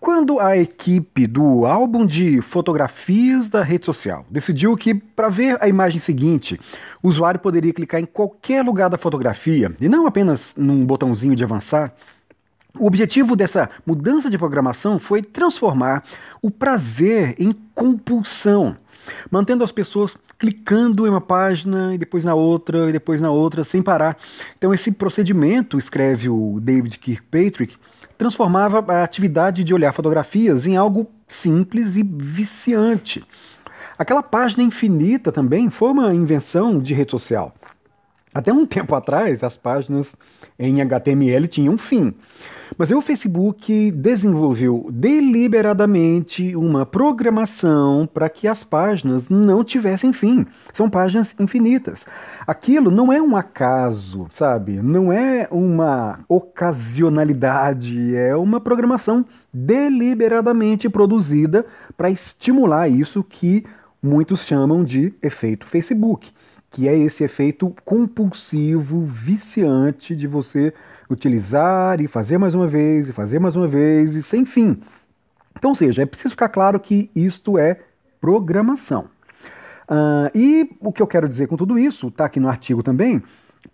quando 0.00 0.40
a 0.40 0.56
equipe 0.56 1.26
do 1.26 1.66
álbum 1.66 2.06
de 2.06 2.40
fotografias 2.40 3.50
da 3.50 3.62
rede 3.62 3.84
social 3.84 4.24
decidiu 4.30 4.74
que, 4.74 4.94
para 4.94 5.28
ver 5.28 5.58
a 5.60 5.68
imagem 5.68 6.00
seguinte, 6.00 6.58
o 7.02 7.08
usuário 7.08 7.38
poderia 7.38 7.72
clicar 7.72 8.00
em 8.00 8.06
qualquer 8.06 8.64
lugar 8.64 8.88
da 8.88 8.96
fotografia 8.96 9.76
e 9.78 9.88
não 9.90 10.06
apenas 10.06 10.54
num 10.56 10.86
botãozinho 10.86 11.36
de 11.36 11.44
avançar, 11.44 11.94
o 12.78 12.86
objetivo 12.86 13.36
dessa 13.36 13.68
mudança 13.84 14.30
de 14.30 14.38
programação 14.38 14.98
foi 14.98 15.22
transformar 15.22 16.02
o 16.40 16.50
prazer 16.50 17.34
em 17.38 17.52
compulsão, 17.74 18.76
mantendo 19.30 19.62
as 19.62 19.72
pessoas 19.72 20.16
clicando 20.38 21.06
em 21.06 21.10
uma 21.10 21.20
página 21.20 21.94
e 21.94 21.98
depois 21.98 22.24
na 22.24 22.34
outra 22.34 22.88
e 22.88 22.92
depois 22.92 23.20
na 23.20 23.30
outra 23.30 23.64
sem 23.64 23.82
parar. 23.82 24.16
Então 24.56 24.72
esse 24.72 24.90
procedimento, 24.90 25.76
escreve 25.78 26.30
o 26.30 26.58
David 26.58 26.98
Kirkpatrick, 26.98 27.76
transformava 28.20 28.84
a 28.92 29.02
atividade 29.02 29.64
de 29.64 29.72
olhar 29.72 29.94
fotografias 29.94 30.66
em 30.66 30.76
algo 30.76 31.10
simples 31.26 31.96
e 31.96 32.02
viciante. 32.02 33.24
Aquela 33.98 34.22
página 34.22 34.62
infinita 34.62 35.32
também 35.32 35.70
foi 35.70 35.90
uma 35.90 36.14
invenção 36.14 36.78
de 36.78 36.92
rede 36.92 37.12
social. 37.12 37.54
Até 38.34 38.52
um 38.52 38.66
tempo 38.68 38.94
atrás, 38.94 39.42
as 39.42 39.56
páginas 39.56 40.14
em 40.58 40.82
HTML 40.82 41.48
tinham 41.48 41.72
um 41.72 41.78
fim. 41.78 42.12
Mas 42.78 42.90
o 42.90 43.00
Facebook 43.00 43.90
desenvolveu 43.90 44.88
deliberadamente 44.90 46.54
uma 46.54 46.86
programação 46.86 48.08
para 48.12 48.28
que 48.28 48.46
as 48.46 48.62
páginas 48.62 49.28
não 49.28 49.64
tivessem 49.64 50.12
fim. 50.12 50.46
São 50.72 50.88
páginas 50.88 51.34
infinitas. 51.38 52.06
Aquilo 52.46 52.90
não 52.90 53.12
é 53.12 53.20
um 53.20 53.36
acaso, 53.36 54.26
sabe? 54.30 54.80
Não 54.80 55.12
é 55.12 55.48
uma 55.50 56.20
ocasionalidade, 56.28 58.14
é 58.14 58.34
uma 58.36 58.60
programação 58.60 59.24
deliberadamente 59.52 60.88
produzida 60.88 61.66
para 61.96 62.10
estimular 62.10 62.88
isso 62.88 63.24
que 63.24 63.64
muitos 64.02 64.46
chamam 64.46 64.82
de 64.82 65.12
efeito 65.22 65.66
Facebook 65.66 66.32
que 66.70 66.88
é 66.88 66.96
esse 66.96 67.24
efeito 67.24 67.74
compulsivo, 67.84 69.02
viciante 69.02 70.14
de 70.14 70.26
você 70.26 70.72
utilizar 71.10 72.00
e 72.00 72.06
fazer 72.06 72.38
mais 72.38 72.54
uma 72.54 72.66
vez, 72.66 73.08
e 73.08 73.12
fazer 73.12 73.38
mais 73.38 73.56
uma 73.56 73.66
vez, 73.66 74.14
e 74.14 74.22
sem 74.22 74.44
fim. 74.44 74.80
Então, 75.56 75.70
ou 75.70 75.74
seja, 75.74 76.02
é 76.02 76.06
preciso 76.06 76.30
ficar 76.30 76.48
claro 76.48 76.78
que 76.78 77.10
isto 77.14 77.58
é 77.58 77.80
programação. 78.20 79.08
Uh, 79.88 80.30
e 80.34 80.70
o 80.80 80.92
que 80.92 81.02
eu 81.02 81.06
quero 81.06 81.28
dizer 81.28 81.48
com 81.48 81.56
tudo 81.56 81.76
isso, 81.78 82.08
está 82.08 82.26
aqui 82.26 82.38
no 82.38 82.48
artigo 82.48 82.82
também, 82.82 83.20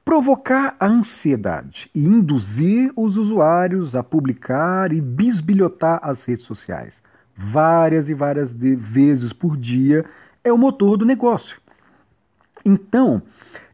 provocar 0.05 0.75
a 0.81 0.87
ansiedade 0.87 1.91
e 1.95 2.05
induzir 2.05 2.91
os 2.97 3.19
usuários 3.19 3.95
a 3.95 4.03
publicar 4.03 4.93
e 4.93 5.01
bisbilhotar 5.01 6.01
as 6.03 6.25
redes 6.25 6.47
sociais 6.47 7.03
várias 7.37 8.09
e 8.09 8.15
várias 8.15 8.57
vezes 8.57 9.33
por 9.33 9.57
dia 9.57 10.05
é 10.43 10.53
o 10.53 10.57
motor 10.57 10.97
do 10.97 11.05
negócio. 11.05 11.59
Então, 12.67 13.23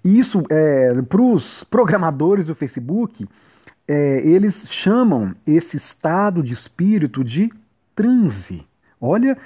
isso 0.04 0.42
é, 0.50 1.00
para 1.02 1.22
os 1.22 1.64
programadores 1.64 2.46
do 2.46 2.54
Facebook 2.54 3.26
é, 3.88 4.20
eles 4.26 4.66
chamam 4.68 5.34
esse 5.46 5.76
estado 5.76 6.42
de 6.42 6.52
espírito 6.52 7.24
de 7.24 7.50
transe. 7.94 8.66
Olha, 9.00 9.36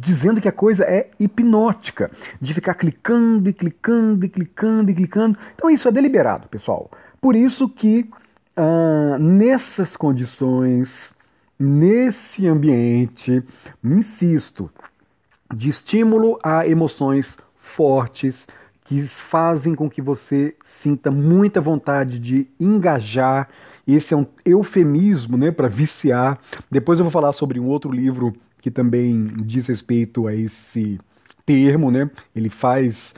dizendo 0.00 0.40
que 0.40 0.48
a 0.48 0.52
coisa 0.52 0.84
é 0.84 1.10
hipnótica, 1.18 2.10
de 2.40 2.52
ficar 2.52 2.74
clicando 2.74 3.48
e 3.48 3.52
clicando 3.52 4.26
e 4.26 4.28
clicando 4.28 4.90
e 4.90 4.94
clicando. 4.94 5.38
Então 5.54 5.70
isso 5.70 5.86
é 5.86 5.92
deliberado, 5.92 6.48
pessoal. 6.48 6.90
Por 7.20 7.36
isso 7.36 7.68
que 7.68 8.10
ah, 8.56 9.16
nessas 9.20 9.96
condições, 9.96 11.12
nesse 11.56 12.48
ambiente, 12.48 13.42
insisto, 13.84 14.68
de 15.54 15.70
estímulo 15.70 16.38
a 16.42 16.66
emoções 16.66 17.38
fortes 17.56 18.46
que 18.84 19.00
fazem 19.02 19.74
com 19.74 19.88
que 19.88 20.02
você 20.02 20.54
sinta 20.64 21.10
muita 21.10 21.60
vontade 21.60 22.18
de 22.18 22.48
engajar. 22.58 23.48
Esse 23.86 24.14
é 24.14 24.16
um 24.16 24.26
eufemismo 24.44 25.36
né, 25.36 25.50
para 25.50 25.68
viciar. 25.68 26.38
Depois 26.70 26.98
eu 26.98 27.04
vou 27.04 27.12
falar 27.12 27.32
sobre 27.32 27.58
um 27.58 27.66
outro 27.66 27.92
livro 27.92 28.34
que 28.60 28.70
também 28.70 29.28
diz 29.44 29.66
respeito 29.66 30.26
a 30.26 30.34
esse 30.34 31.00
termo. 31.44 31.90
Né? 31.90 32.10
Ele 32.34 32.48
faz. 32.48 33.14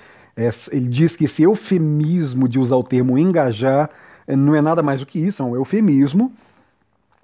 Ele 0.70 0.88
diz 0.88 1.16
que 1.16 1.26
esse 1.26 1.42
eufemismo 1.42 2.48
de 2.48 2.58
usar 2.58 2.76
o 2.76 2.82
termo 2.82 3.16
engajar 3.16 3.88
eh, 4.26 4.34
não 4.34 4.54
é 4.54 4.60
nada 4.60 4.82
mais 4.82 5.00
do 5.00 5.06
que 5.06 5.18
isso, 5.18 5.42
é 5.42 5.46
um 5.46 5.54
eufemismo. 5.54 6.32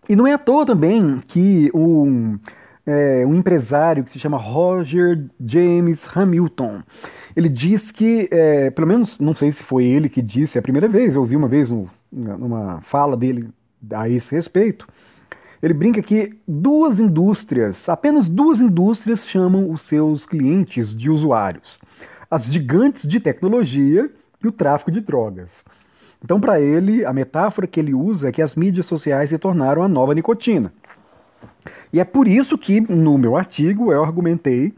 E 0.08 0.16
não 0.16 0.26
é 0.26 0.32
à 0.32 0.38
toa 0.38 0.64
também 0.64 1.22
que 1.26 1.70
um, 1.74 2.38
é, 2.86 3.24
um 3.26 3.34
empresário 3.34 4.04
que 4.04 4.10
se 4.10 4.18
chama 4.18 4.36
Roger 4.36 5.24
James 5.44 6.06
Hamilton, 6.14 6.82
ele 7.36 7.48
diz 7.48 7.90
que, 7.90 8.28
é, 8.30 8.70
pelo 8.70 8.86
menos, 8.86 9.18
não 9.18 9.34
sei 9.34 9.52
se 9.52 9.62
foi 9.62 9.84
ele 9.84 10.08
que 10.08 10.22
disse 10.22 10.58
a 10.58 10.62
primeira 10.62 10.88
vez, 10.88 11.14
eu 11.14 11.20
ouvi 11.20 11.36
uma 11.36 11.48
vez 11.48 11.70
numa 12.10 12.80
fala 12.82 13.16
dele 13.16 13.48
a 13.92 14.08
esse 14.08 14.34
respeito, 14.34 14.86
ele 15.62 15.74
brinca 15.74 16.02
que 16.02 16.34
duas 16.48 16.98
indústrias, 16.98 17.88
apenas 17.88 18.28
duas 18.28 18.60
indústrias 18.60 19.26
chamam 19.26 19.70
os 19.70 19.82
seus 19.82 20.24
clientes 20.24 20.94
de 20.94 21.10
usuários: 21.10 21.78
as 22.30 22.44
gigantes 22.44 23.06
de 23.06 23.20
tecnologia 23.20 24.10
e 24.42 24.48
o 24.48 24.52
tráfico 24.52 24.90
de 24.90 25.00
drogas. 25.00 25.64
Então, 26.22 26.40
para 26.40 26.60
ele, 26.60 27.04
a 27.04 27.12
metáfora 27.12 27.66
que 27.66 27.80
ele 27.80 27.94
usa 27.94 28.28
é 28.28 28.32
que 28.32 28.42
as 28.42 28.54
mídias 28.54 28.86
sociais 28.86 29.30
se 29.30 29.38
tornaram 29.38 29.82
a 29.82 29.88
nova 29.88 30.14
nicotina. 30.14 30.72
E 31.92 31.98
é 31.98 32.04
por 32.04 32.28
isso 32.28 32.56
que, 32.56 32.80
no 32.80 33.18
meu 33.18 33.36
artigo, 33.36 33.92
eu 33.92 34.02
argumentei 34.02 34.72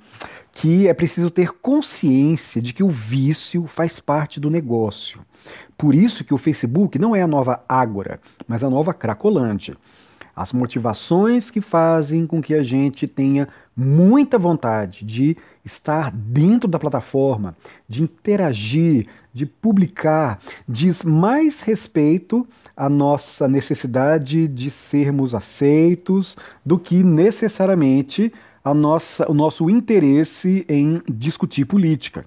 que 0.52 0.86
é 0.86 0.94
preciso 0.94 1.30
ter 1.30 1.50
consciência 1.50 2.60
de 2.60 2.72
que 2.72 2.82
o 2.82 2.90
vício 2.90 3.66
faz 3.66 3.98
parte 3.98 4.38
do 4.38 4.50
negócio. 4.50 5.20
Por 5.76 5.94
isso 5.94 6.22
que 6.22 6.34
o 6.34 6.38
Facebook 6.38 6.98
não 6.98 7.16
é 7.16 7.22
a 7.22 7.26
nova 7.26 7.64
Ágora, 7.68 8.20
mas 8.46 8.62
a 8.62 8.70
nova 8.70 8.94
Cracolante. 8.94 9.76
As 10.34 10.52
motivações 10.52 11.50
que 11.50 11.60
fazem 11.60 12.26
com 12.26 12.40
que 12.40 12.54
a 12.54 12.62
gente 12.62 13.06
tenha 13.06 13.48
muita 13.76 14.38
vontade 14.38 15.04
de 15.04 15.36
estar 15.64 16.10
dentro 16.10 16.68
da 16.68 16.78
plataforma, 16.78 17.56
de 17.88 18.02
interagir, 18.02 19.06
de 19.32 19.46
publicar, 19.46 20.38
diz 20.68 21.02
mais 21.02 21.60
respeito 21.62 22.46
à 22.76 22.88
nossa 22.88 23.48
necessidade 23.48 24.48
de 24.48 24.70
sermos 24.70 25.34
aceitos 25.34 26.36
do 26.64 26.78
que 26.78 27.02
necessariamente 27.02 28.32
a 28.64 28.72
nossa, 28.72 29.30
o 29.30 29.34
nosso 29.34 29.68
interesse 29.68 30.64
em 30.68 31.02
discutir 31.08 31.64
política. 31.64 32.24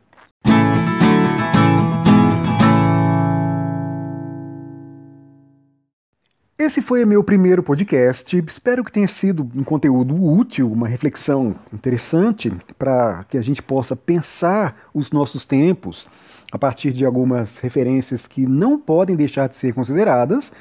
Esse 6.58 6.82
foi 6.82 7.06
meu 7.06 7.24
primeiro 7.24 7.62
podcast. 7.62 8.38
Espero 8.48 8.84
que 8.84 8.91
tenha 8.91 9.08
sido 9.08 9.50
um 9.56 9.63
conteúdo 9.63 10.15
útil, 10.15 10.71
uma 10.71 10.88
reflexão 10.88 11.56
interessante 11.71 12.52
para 12.78 13.24
que 13.26 13.38
a 13.38 13.41
gente 13.41 13.62
possa 13.62 13.95
pensar 13.95 14.89
os 14.93 15.12
nossos 15.12 15.45
tempos 15.45 16.08
a 16.52 16.58
partir 16.58 16.91
de 16.91 17.06
algumas 17.06 17.60
referências 17.60 18.26
que 18.26 18.48
não 18.48 18.80
podem 18.80 19.15
deixar 19.15 19.48
de 19.48 19.56
ser 19.56 19.74
consideradas. 19.74 20.52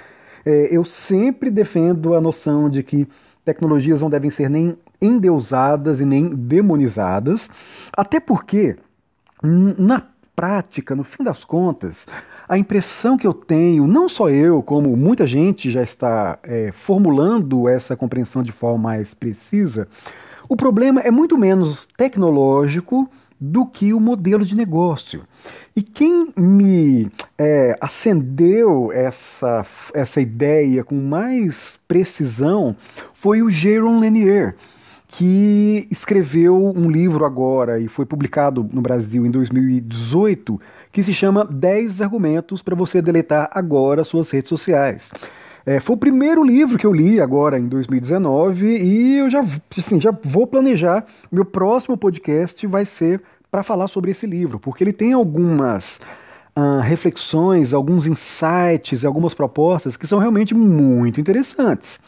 É, 0.45 0.77
eu 0.77 0.85
sempre 0.85 1.51
defendo 1.51 2.15
a 2.15 2.21
noção 2.21 2.69
de 2.69 2.83
que 2.83 3.09
tecnologias 3.45 4.01
não 4.01 4.11
devem 4.11 4.31
ser 4.31 4.51
nem 4.51 4.77
endeusadas 5.05 6.01
e 6.01 6.05
nem 6.05 6.29
demonizadas, 6.29 7.49
até 7.97 8.19
porque, 8.19 8.77
na 9.43 10.03
prática, 10.35 10.95
no 10.95 11.05
fim 11.05 11.23
das 11.23 11.45
contas, 11.45 12.07
a 12.49 12.59
impressão 12.59 13.17
que 13.17 13.27
eu 13.27 13.33
tenho, 13.33 13.87
não 13.87 14.09
só 14.09 14.29
eu, 14.29 14.63
como 14.63 14.97
muita 14.97 15.27
gente 15.27 15.71
já 15.71 15.83
está 15.83 16.39
é, 16.43 16.73
formulando 16.73 17.69
essa 17.69 17.97
compreensão 17.97 18.43
de 18.43 18.53
forma 18.53 18.79
mais 18.79 19.15
precisa, 19.15 19.89
o 20.49 20.57
problema 20.57 21.01
é 21.01 21.11
muito 21.11 21.39
menos 21.39 21.89
tecnológico 21.97 23.09
do 23.41 23.67
que 23.67 23.93
o 23.93 24.01
modelo 24.01 24.45
de 24.45 24.55
negócio. 24.55 25.23
E 25.75 25.83
quem 25.83 26.29
me 26.37 27.11
é, 27.37 27.77
acendeu 27.81 28.93
essa, 28.93 29.65
essa 29.93 30.21
ideia 30.21 30.85
com 30.85 30.95
mais 30.95 31.79
precisão 31.89 32.77
foi 33.13 33.43
o 33.43 33.51
Jérôme 33.51 34.01
Lanier, 34.01 34.57
que 35.17 35.87
escreveu 35.93 36.73
um 36.75 36.91
livro 36.91 37.25
agora 37.25 37.79
e 37.79 37.87
foi 37.87 38.05
publicado 38.05 38.69
no 38.73 38.81
Brasil 38.81 39.25
em 39.25 39.31
2018, 39.31 40.61
que 40.91 41.05
se 41.05 41.15
chama 41.15 41.45
10 41.45 42.01
argumentos 42.01 42.63
para 42.63 42.75
você 42.75 43.01
deletar 43.01 43.49
agora 43.53 44.03
suas 44.03 44.29
redes 44.31 44.49
sociais. 44.49 45.13
É, 45.65 45.79
foi 45.79 45.95
o 45.95 45.99
primeiro 45.99 46.43
livro 46.43 46.77
que 46.77 46.85
eu 46.85 46.93
li 46.93 47.21
agora 47.21 47.59
em 47.59 47.69
2019 47.69 48.67
e 48.67 49.19
eu 49.19 49.31
já, 49.31 49.45
assim, 49.79 50.01
já 50.01 50.11
vou 50.11 50.49
planejar. 50.49 51.07
Meu 51.31 51.45
próximo 51.45 51.97
podcast 51.97 52.67
vai 52.67 52.85
ser 52.85 53.23
para 53.51 53.63
falar 53.63 53.87
sobre 53.87 54.11
esse 54.11 54.27
livro, 54.27 54.59
porque 54.59 54.83
ele 54.83 54.93
tem 54.93 55.13
algumas 55.13 56.01
uh, 56.57 56.81
reflexões, 56.81 57.73
alguns 57.73 58.05
insights, 58.05 59.05
algumas 59.05 59.33
propostas 59.33 59.97
que 59.97 60.09
são 60.09 60.19
realmente 60.19 60.55
muito 60.55 61.21
interessantes. 61.21 62.01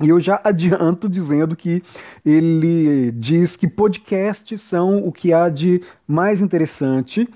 E 0.00 0.08
eu 0.08 0.20
já 0.20 0.40
adianto 0.44 1.08
dizendo 1.08 1.56
que 1.56 1.82
ele 2.24 3.10
diz 3.12 3.56
que 3.56 3.68
podcasts 3.68 4.60
são 4.60 4.98
o 4.98 5.12
que 5.12 5.32
há 5.32 5.48
de 5.48 5.82
mais 6.06 6.40
interessante 6.40 7.28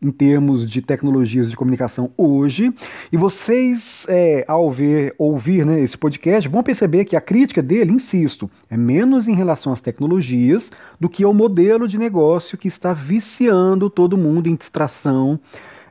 em 0.00 0.10
termos 0.10 0.68
de 0.68 0.82
tecnologias 0.82 1.50
de 1.50 1.56
comunicação 1.56 2.10
hoje. 2.16 2.72
E 3.10 3.16
vocês, 3.16 4.06
é, 4.08 4.44
ao 4.46 4.70
ver, 4.70 5.14
ouvir 5.18 5.64
né, 5.64 5.80
esse 5.80 5.96
podcast, 5.96 6.48
vão 6.48 6.62
perceber 6.62 7.04
que 7.04 7.16
a 7.16 7.20
crítica 7.20 7.62
dele, 7.62 7.92
insisto, 7.92 8.50
é 8.70 8.76
menos 8.76 9.26
em 9.26 9.34
relação 9.34 9.72
às 9.72 9.80
tecnologias 9.80 10.70
do 11.00 11.08
que 11.08 11.24
ao 11.24 11.32
modelo 11.32 11.88
de 11.88 11.98
negócio 11.98 12.58
que 12.58 12.68
está 12.68 12.92
viciando 12.92 13.88
todo 13.88 14.18
mundo 14.18 14.48
em 14.48 14.54
distração. 14.54 15.40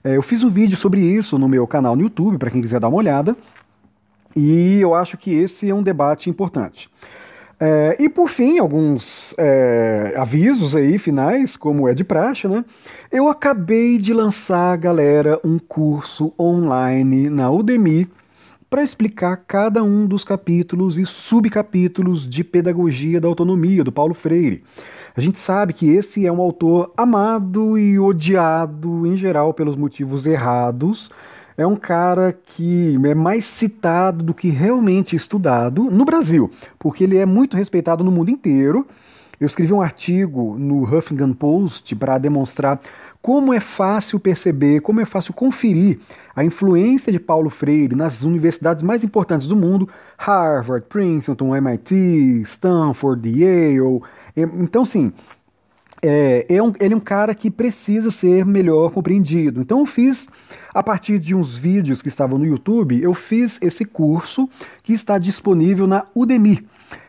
É, 0.04 0.16
eu 0.16 0.22
fiz 0.22 0.44
um 0.44 0.50
vídeo 0.50 0.78
sobre 0.78 1.02
isso 1.02 1.40
no 1.40 1.50
meu 1.50 1.66
canal 1.66 1.96
no 1.96 2.04
YouTube, 2.04 2.38
para 2.38 2.52
quem 2.52 2.62
quiser 2.62 2.80
dar 2.80 2.90
uma 2.90 2.98
olhada. 2.98 3.36
E 4.36 4.82
eu 4.82 4.93
acho 4.93 5.17
que 5.17 5.34
esse 5.34 5.69
é 5.69 5.74
um 5.74 5.82
debate 5.82 6.30
importante. 6.30 6.89
É, 7.58 7.95
e 8.00 8.10
por 8.10 8.30
fim, 8.30 8.60
alguns 8.60 9.34
é, 9.38 10.13
avisos 10.17 10.76
aí 10.76 10.98
finais, 10.98 11.56
como 11.56 11.88
é 11.88 11.93
de 11.93 12.04
praxe, 12.04 12.48
né? 12.48 12.65
Eu 13.10 13.30
acabei 13.30 13.98
de 13.98 14.13
lançar, 14.13 14.78
galera, 14.78 15.39
um 15.41 15.58
curso 15.58 16.34
online 16.38 17.30
na 17.30 17.50
Udemy 17.50 18.10
para 18.69 18.84
explicar 18.84 19.38
cada 19.48 19.82
um 19.82 20.06
dos 20.06 20.26
capítulos 20.26 20.98
e 20.98 21.06
subcapítulos 21.06 22.28
de 22.28 22.43
Pedagogia 22.43 23.21
da 23.21 23.28
Autonomia 23.30 23.86
do 23.86 23.91
Paulo 23.91 24.13
Freire. 24.13 24.63
A 25.15 25.21
gente 25.21 25.39
sabe 25.39 25.71
que 25.71 25.89
esse 25.89 26.28
é 26.28 26.32
um 26.32 26.41
autor 26.41 26.91
amado 26.98 27.78
e 27.78 27.98
odiado 27.98 29.08
em 29.08 29.15
geral 29.15 29.54
pelos 29.54 29.78
motivos 29.78 30.26
errados 30.26 31.10
é 31.58 31.65
um 31.65 31.76
cara 31.76 32.34
que 32.34 32.98
é 33.06 33.15
mais 33.15 33.46
citado 33.46 34.24
do 34.24 34.34
que 34.34 34.50
realmente 34.50 35.15
estudado 35.15 35.84
no 35.86 36.04
Brasil, 36.04 36.52
porque 36.78 37.04
ele 37.04 37.18
é 37.18 37.26
muito 37.26 37.56
respeitado 37.56 38.04
no 38.04 38.12
mundo 38.12 38.30
inteiro. 38.30 38.86
Eu 39.39 39.46
escrevi 39.46 39.74
um 39.74 39.82
artigo 39.82 40.56
no 40.58 40.84
Huffington 40.84 41.34
Post 41.34 41.96
para 41.96 42.18
demonstrar 42.18 42.80
como 43.22 43.54
é 43.54 43.60
fácil 43.60 44.20
perceber, 44.20 44.82
como 44.82 45.02
é 45.02 45.06
fácil 45.06 45.34
conferir 45.34 46.00
a 46.36 46.44
influência 46.46 47.12
de 47.12 47.20
Paulo 47.20 47.50
Freire 47.50 47.96
nas 47.96 48.22
universidades 48.22 48.84
mais 48.84 49.04
importantes 49.04 49.48
do 49.48 49.56
mundo, 49.56 49.89
Harvard, 50.18 50.86
Princeton, 50.88 51.56
MIT, 51.56 52.44
Stanford, 52.46 53.28
Yale. 53.28 54.02
Então, 54.38 54.86
sim, 54.86 55.12
é, 56.06 56.46
é 56.48 56.62
um, 56.62 56.72
ele 56.80 56.94
é 56.94 56.98
um 56.98 57.02
cara 57.02 57.34
que 57.34 57.50
precisa 57.50 58.12
ser 58.12 58.46
melhor 58.46 58.91
compreendido. 58.91 59.62
Então 59.62 59.80
eu 59.80 59.86
fiz, 59.86 60.28
a 60.74 60.84
partir 60.84 61.20
de 61.20 61.36
uns 61.36 61.58
vídeos 61.58 62.02
que 62.02 62.08
estavam 62.08 62.38
no 62.38 62.46
YouTube, 62.46 63.02
eu 63.02 63.13
fiz 63.13 63.60
esse 63.62 63.84
curso 63.84 64.50
que 64.84 64.94
está 64.94 65.18
disponível 65.18 65.88
na 65.88 66.06
Udemy. 66.13 66.65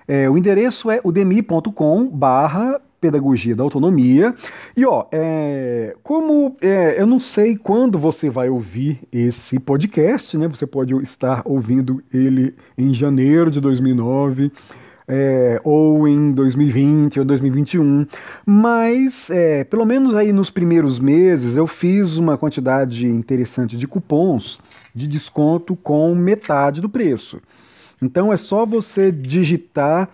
É, 0.09 0.31
o 0.31 0.39
endereço 0.39 0.91
é 0.91 1.01
udemy.com 1.03 2.09
barra 2.09 2.81
Pedagogia 3.01 3.55
da 3.55 3.63
Autonomia. 3.63 4.35
E 4.77 4.85
ó, 4.85 5.07
é, 5.13 5.95
como 6.03 6.57
é, 6.61 7.01
eu 7.01 7.07
não 7.07 7.21
sei 7.21 7.57
quando 7.57 7.99
você 7.99 8.31
vai 8.31 8.49
ouvir 8.49 9.01
esse 9.13 9.59
podcast, 9.59 10.37
né? 10.37 10.49
Você 10.49 10.67
pode 10.67 10.95
estar 11.03 11.43
ouvindo 11.45 12.03
ele 12.13 12.55
em 12.77 12.95
janeiro 12.95 13.51
de 13.51 13.61
2009. 13.61 14.51
É, 15.09 15.61
ou 15.63 16.09
em 16.09 16.33
2020 16.33 17.21
ou 17.21 17.25
2021, 17.25 18.07
mas 18.45 19.31
é, 19.31 19.63
pelo 19.63 19.85
menos 19.85 20.17
aí 20.17 20.33
nos 20.33 20.51
primeiros 20.51 20.99
meses 20.99 21.57
eu 21.57 21.65
fiz 21.69 22.17
uma 22.17 22.37
quantidade 22.37 23.07
interessante 23.07 23.77
de 23.77 23.87
cupons 23.87 24.59
de 24.97 25.07
desconto 25.07 25.77
com 25.77 26.15
metade 26.15 26.81
do 26.81 26.89
preço. 26.89 27.41
Então 28.01 28.33
é 28.33 28.37
só 28.39 28.65
você 28.65 29.13
digitar 29.13 30.09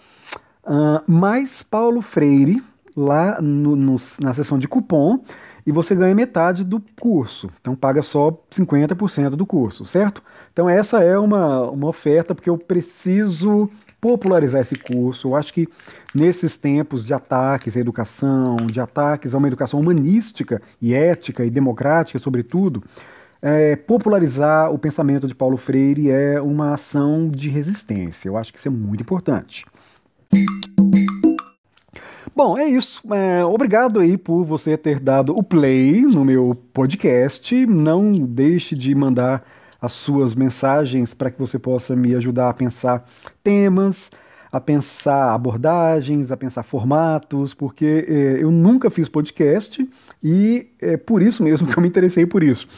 uh, 0.64 1.11
mais 1.11 1.62
Paulo 1.62 2.02
Freire 2.02 2.62
lá 2.96 3.40
no, 3.40 3.76
no, 3.76 3.96
na 4.20 4.35
seção 4.35 4.59
de 4.59 4.66
cupom 4.66 5.20
e 5.64 5.70
você 5.70 5.94
ganha 5.94 6.14
metade 6.14 6.64
do 6.64 6.83
curso. 7.00 7.48
Então 7.61 7.76
paga 7.76 8.02
só 8.02 8.31
50% 8.50 9.31
do 9.31 9.46
curso, 9.46 9.87
certo? 9.87 10.22
Então 10.52 10.68
essa 10.68 11.02
é 11.02 11.16
uma, 11.16 11.70
uma 11.70 11.88
oferta 11.88 12.35
porque 12.35 12.50
eu 12.50 12.59
preciso 12.59 13.70
popularizar 14.03 14.61
esse 14.61 14.75
curso. 14.75 15.29
Eu 15.29 15.37
acho 15.37 15.55
que 15.55 15.69
nesses 16.12 16.57
tempos 16.57 17.05
de 17.05 17.15
ataques 17.15 17.77
à 17.77 17.81
educação, 17.81 18.57
de 18.57 18.81
ataques 18.81 19.33
a 19.33 19.38
uma 19.38 19.47
educação 19.47 19.79
humanística 19.79 20.61
e 20.81 20.93
ética 20.93 21.45
e 21.45 21.51
democrática, 21.51 22.19
sobretudo, 22.19 22.83
é, 23.41 23.77
popularizar 23.77 24.73
o 24.73 24.79
pensamento 24.79 25.29
de 25.29 25.35
Paulo 25.35 25.57
Freire 25.57 26.11
é 26.11 26.41
uma 26.41 26.75
ação 26.75 27.31
de 27.31 27.49
resistência. 27.49 28.29
Eu 28.29 28.37
acho 28.37 28.53
que 28.53 28.59
isso 28.59 28.67
é 28.67 28.73
muito 28.73 29.03
importante. 29.03 29.65
Bom, 32.35 32.59
é 32.59 32.67
isso. 32.67 33.03
É, 33.15 33.45
obrigado 33.45 34.01
aí 34.01 34.19
por 34.19 34.43
você 34.45 34.77
ter 34.77 34.99
dado 34.99 35.33
o 35.33 35.45
play 35.45 36.03
no 36.03 36.25
meu 36.25 36.57
podcast. 36.73 37.55
Não 37.67 38.12
deixe 38.12 38.75
de 38.75 38.93
mandar 38.97 39.45
as 39.83 39.90
suas 39.90 40.37
mensagens 40.37 41.12
para 41.12 41.29
que 41.29 41.40
você 41.40 41.59
possa 41.59 41.97
me 41.97 42.14
ajudar 42.14 42.49
a 42.49 42.55
pensar 42.55 43.05
temas, 43.42 44.09
a 44.53 44.61
pensar 44.61 45.35
abordagens, 45.35 46.31
a 46.31 46.37
pensar 46.37 46.62
formatos, 46.62 47.53
porque 47.53 48.07
é, 48.07 48.42
eu 48.45 48.53
nunca 48.53 48.90
fiz 48.90 49.09
podcast 49.09 49.88
e 50.23 50.68
é 50.81 50.97
por 50.97 51.21
isso 51.21 51.42
mesmo 51.42 51.66
que 51.68 51.77
eu 51.77 51.83
me 51.83 51.88
interessei 51.88 52.25
por 52.25 52.45
isso. 52.45 52.68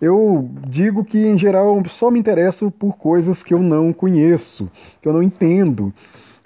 Eu 0.00 0.50
digo 0.66 1.04
que, 1.04 1.18
em 1.18 1.36
geral, 1.36 1.76
eu 1.76 1.88
só 1.90 2.10
me 2.10 2.18
interesso 2.18 2.70
por 2.70 2.96
coisas 2.96 3.42
que 3.42 3.52
eu 3.52 3.62
não 3.62 3.92
conheço, 3.92 4.70
que 5.02 5.08
eu 5.08 5.12
não 5.12 5.22
entendo. 5.22 5.92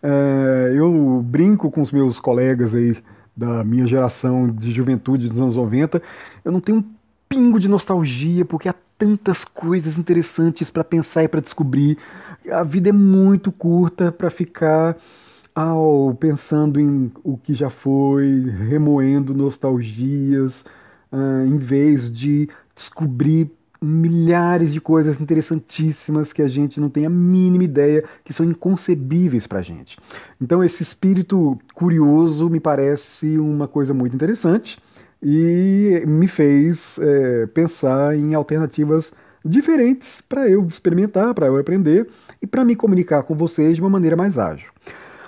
É, 0.03 0.73
eu 0.75 1.23
brinco 1.25 1.71
com 1.71 1.81
os 1.81 1.93
meus 1.93 2.19
colegas 2.19 2.75
aí 2.75 2.97
da 3.37 3.63
minha 3.63 3.87
geração 3.87 4.49
de 4.49 4.73
juventude 4.73 5.29
dos 5.29 5.41
anos 5.41 5.57
90, 5.57 6.03
eu 6.45 6.51
não 6.51 6.61
tenho 6.61 6.79
um 6.79 6.85
pingo 7.29 7.61
de 7.61 7.69
nostalgia, 7.69 8.45
porque 8.45 8.69
há 8.69 8.75
tantas 8.99 9.45
coisas 9.45 9.97
interessantes 9.97 10.71
para 10.71 10.83
pensar 10.83 11.23
e 11.23 11.29
para 11.29 11.41
descobrir. 11.41 11.97
A 12.51 12.65
vida 12.65 12.89
é 12.89 12.93
muito 12.93 13.53
curta 13.53 14.11
para 14.11 14.29
ficar 14.29 14.97
ao 15.55 16.15
pensando 16.19 16.81
em 16.81 17.11
o 17.23 17.37
que 17.37 17.55
já 17.55 17.71
foi, 17.71 18.53
remoendo 18.69 19.35
nostalgias, 19.35 20.65
uh, 21.13 21.47
em 21.47 21.57
vez 21.57 22.11
de 22.11 22.49
descobrir 22.75 23.51
milhares 23.81 24.73
de 24.73 24.81
coisas 24.81 25.21
interessantíssimas 25.21 26.33
que 26.33 26.43
a 26.43 26.49
gente 26.49 26.81
não 26.81 26.89
tem 26.89 27.07
a 27.07 27.11
mínima 27.11 27.63
ideia, 27.63 28.05
que 28.25 28.33
são 28.33 28.45
inconcebíveis 28.45 29.47
para 29.47 29.61
a 29.61 29.63
gente. 29.63 29.97
Então, 30.41 30.65
esse 30.65 30.83
espírito 30.83 31.57
curioso 31.75 32.49
me 32.51 32.59
parece 32.59 33.39
uma 33.39 33.69
coisa 33.69 33.95
muito 33.95 34.17
interessante 34.17 34.79
e 35.23 36.03
me 36.07 36.29
fez 36.29 36.99
é, 37.01 37.47
pensar 37.47 38.17
em 38.17 38.35
alternativas 38.35 39.13
diferentes 39.45 40.21
para 40.21 40.49
eu 40.49 40.67
experimentar, 40.67 41.35
para 41.35 41.47
eu 41.47 41.57
aprender 41.57 42.09
e 42.41 42.47
para 42.47 42.65
me 42.65 42.77
comunicar 42.77 43.23
com 43.23 43.35
vocês 43.35 43.77
de 43.77 43.81
uma 43.81 43.91
maneira 43.91 44.17
mais 44.17 44.39
ágil. 44.39 44.71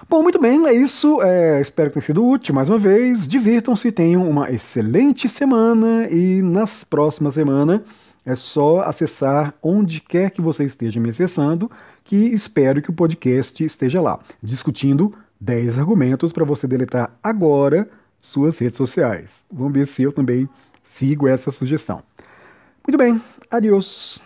Bom, 0.09 0.22
muito 0.22 0.40
bem, 0.40 0.66
é 0.66 0.72
isso. 0.72 1.22
É, 1.22 1.61
espero 1.61 1.90
que 1.90 1.94
tenha 1.94 2.07
sido 2.07 2.26
útil 2.26 2.55
mais 2.55 2.68
uma 2.68 2.79
vez. 2.79 3.29
Divirtam-se, 3.29 3.92
tenham 3.92 4.29
uma 4.29 4.50
excelente 4.50 5.29
semana 5.29 6.09
e 6.11 6.42
nas 6.42 6.83
próximas 6.83 7.35
semanas 7.35 7.81
é 8.26 8.35
só 8.35 8.81
acessar 8.81 9.55
onde 9.62 10.00
quer 10.00 10.31
que 10.31 10.42
você 10.42 10.64
esteja 10.64 11.00
me 11.00 11.11
acessando, 11.11 11.70
que 12.05 12.16
espero 12.16 12.83
que 12.83 12.90
o 12.90 12.92
podcast 12.92 13.64
esteja 13.64 14.00
lá, 14.00 14.18
discutindo 14.42 15.14
10 15.40 15.79
argumentos 15.79 16.33
para 16.33 16.44
você 16.44 16.66
deletar 16.66 17.16
agora 17.22 17.88
suas 18.20 18.59
redes 18.59 18.76
sociais. 18.76 19.30
Vamos 19.50 19.72
ver 19.72 19.87
se 19.87 20.02
eu 20.02 20.12
também 20.12 20.48
sigo 20.83 21.28
essa 21.28 21.50
sugestão. 21.50 22.02
Muito 22.87 22.98
bem, 22.98 23.20
adiós. 23.50 24.22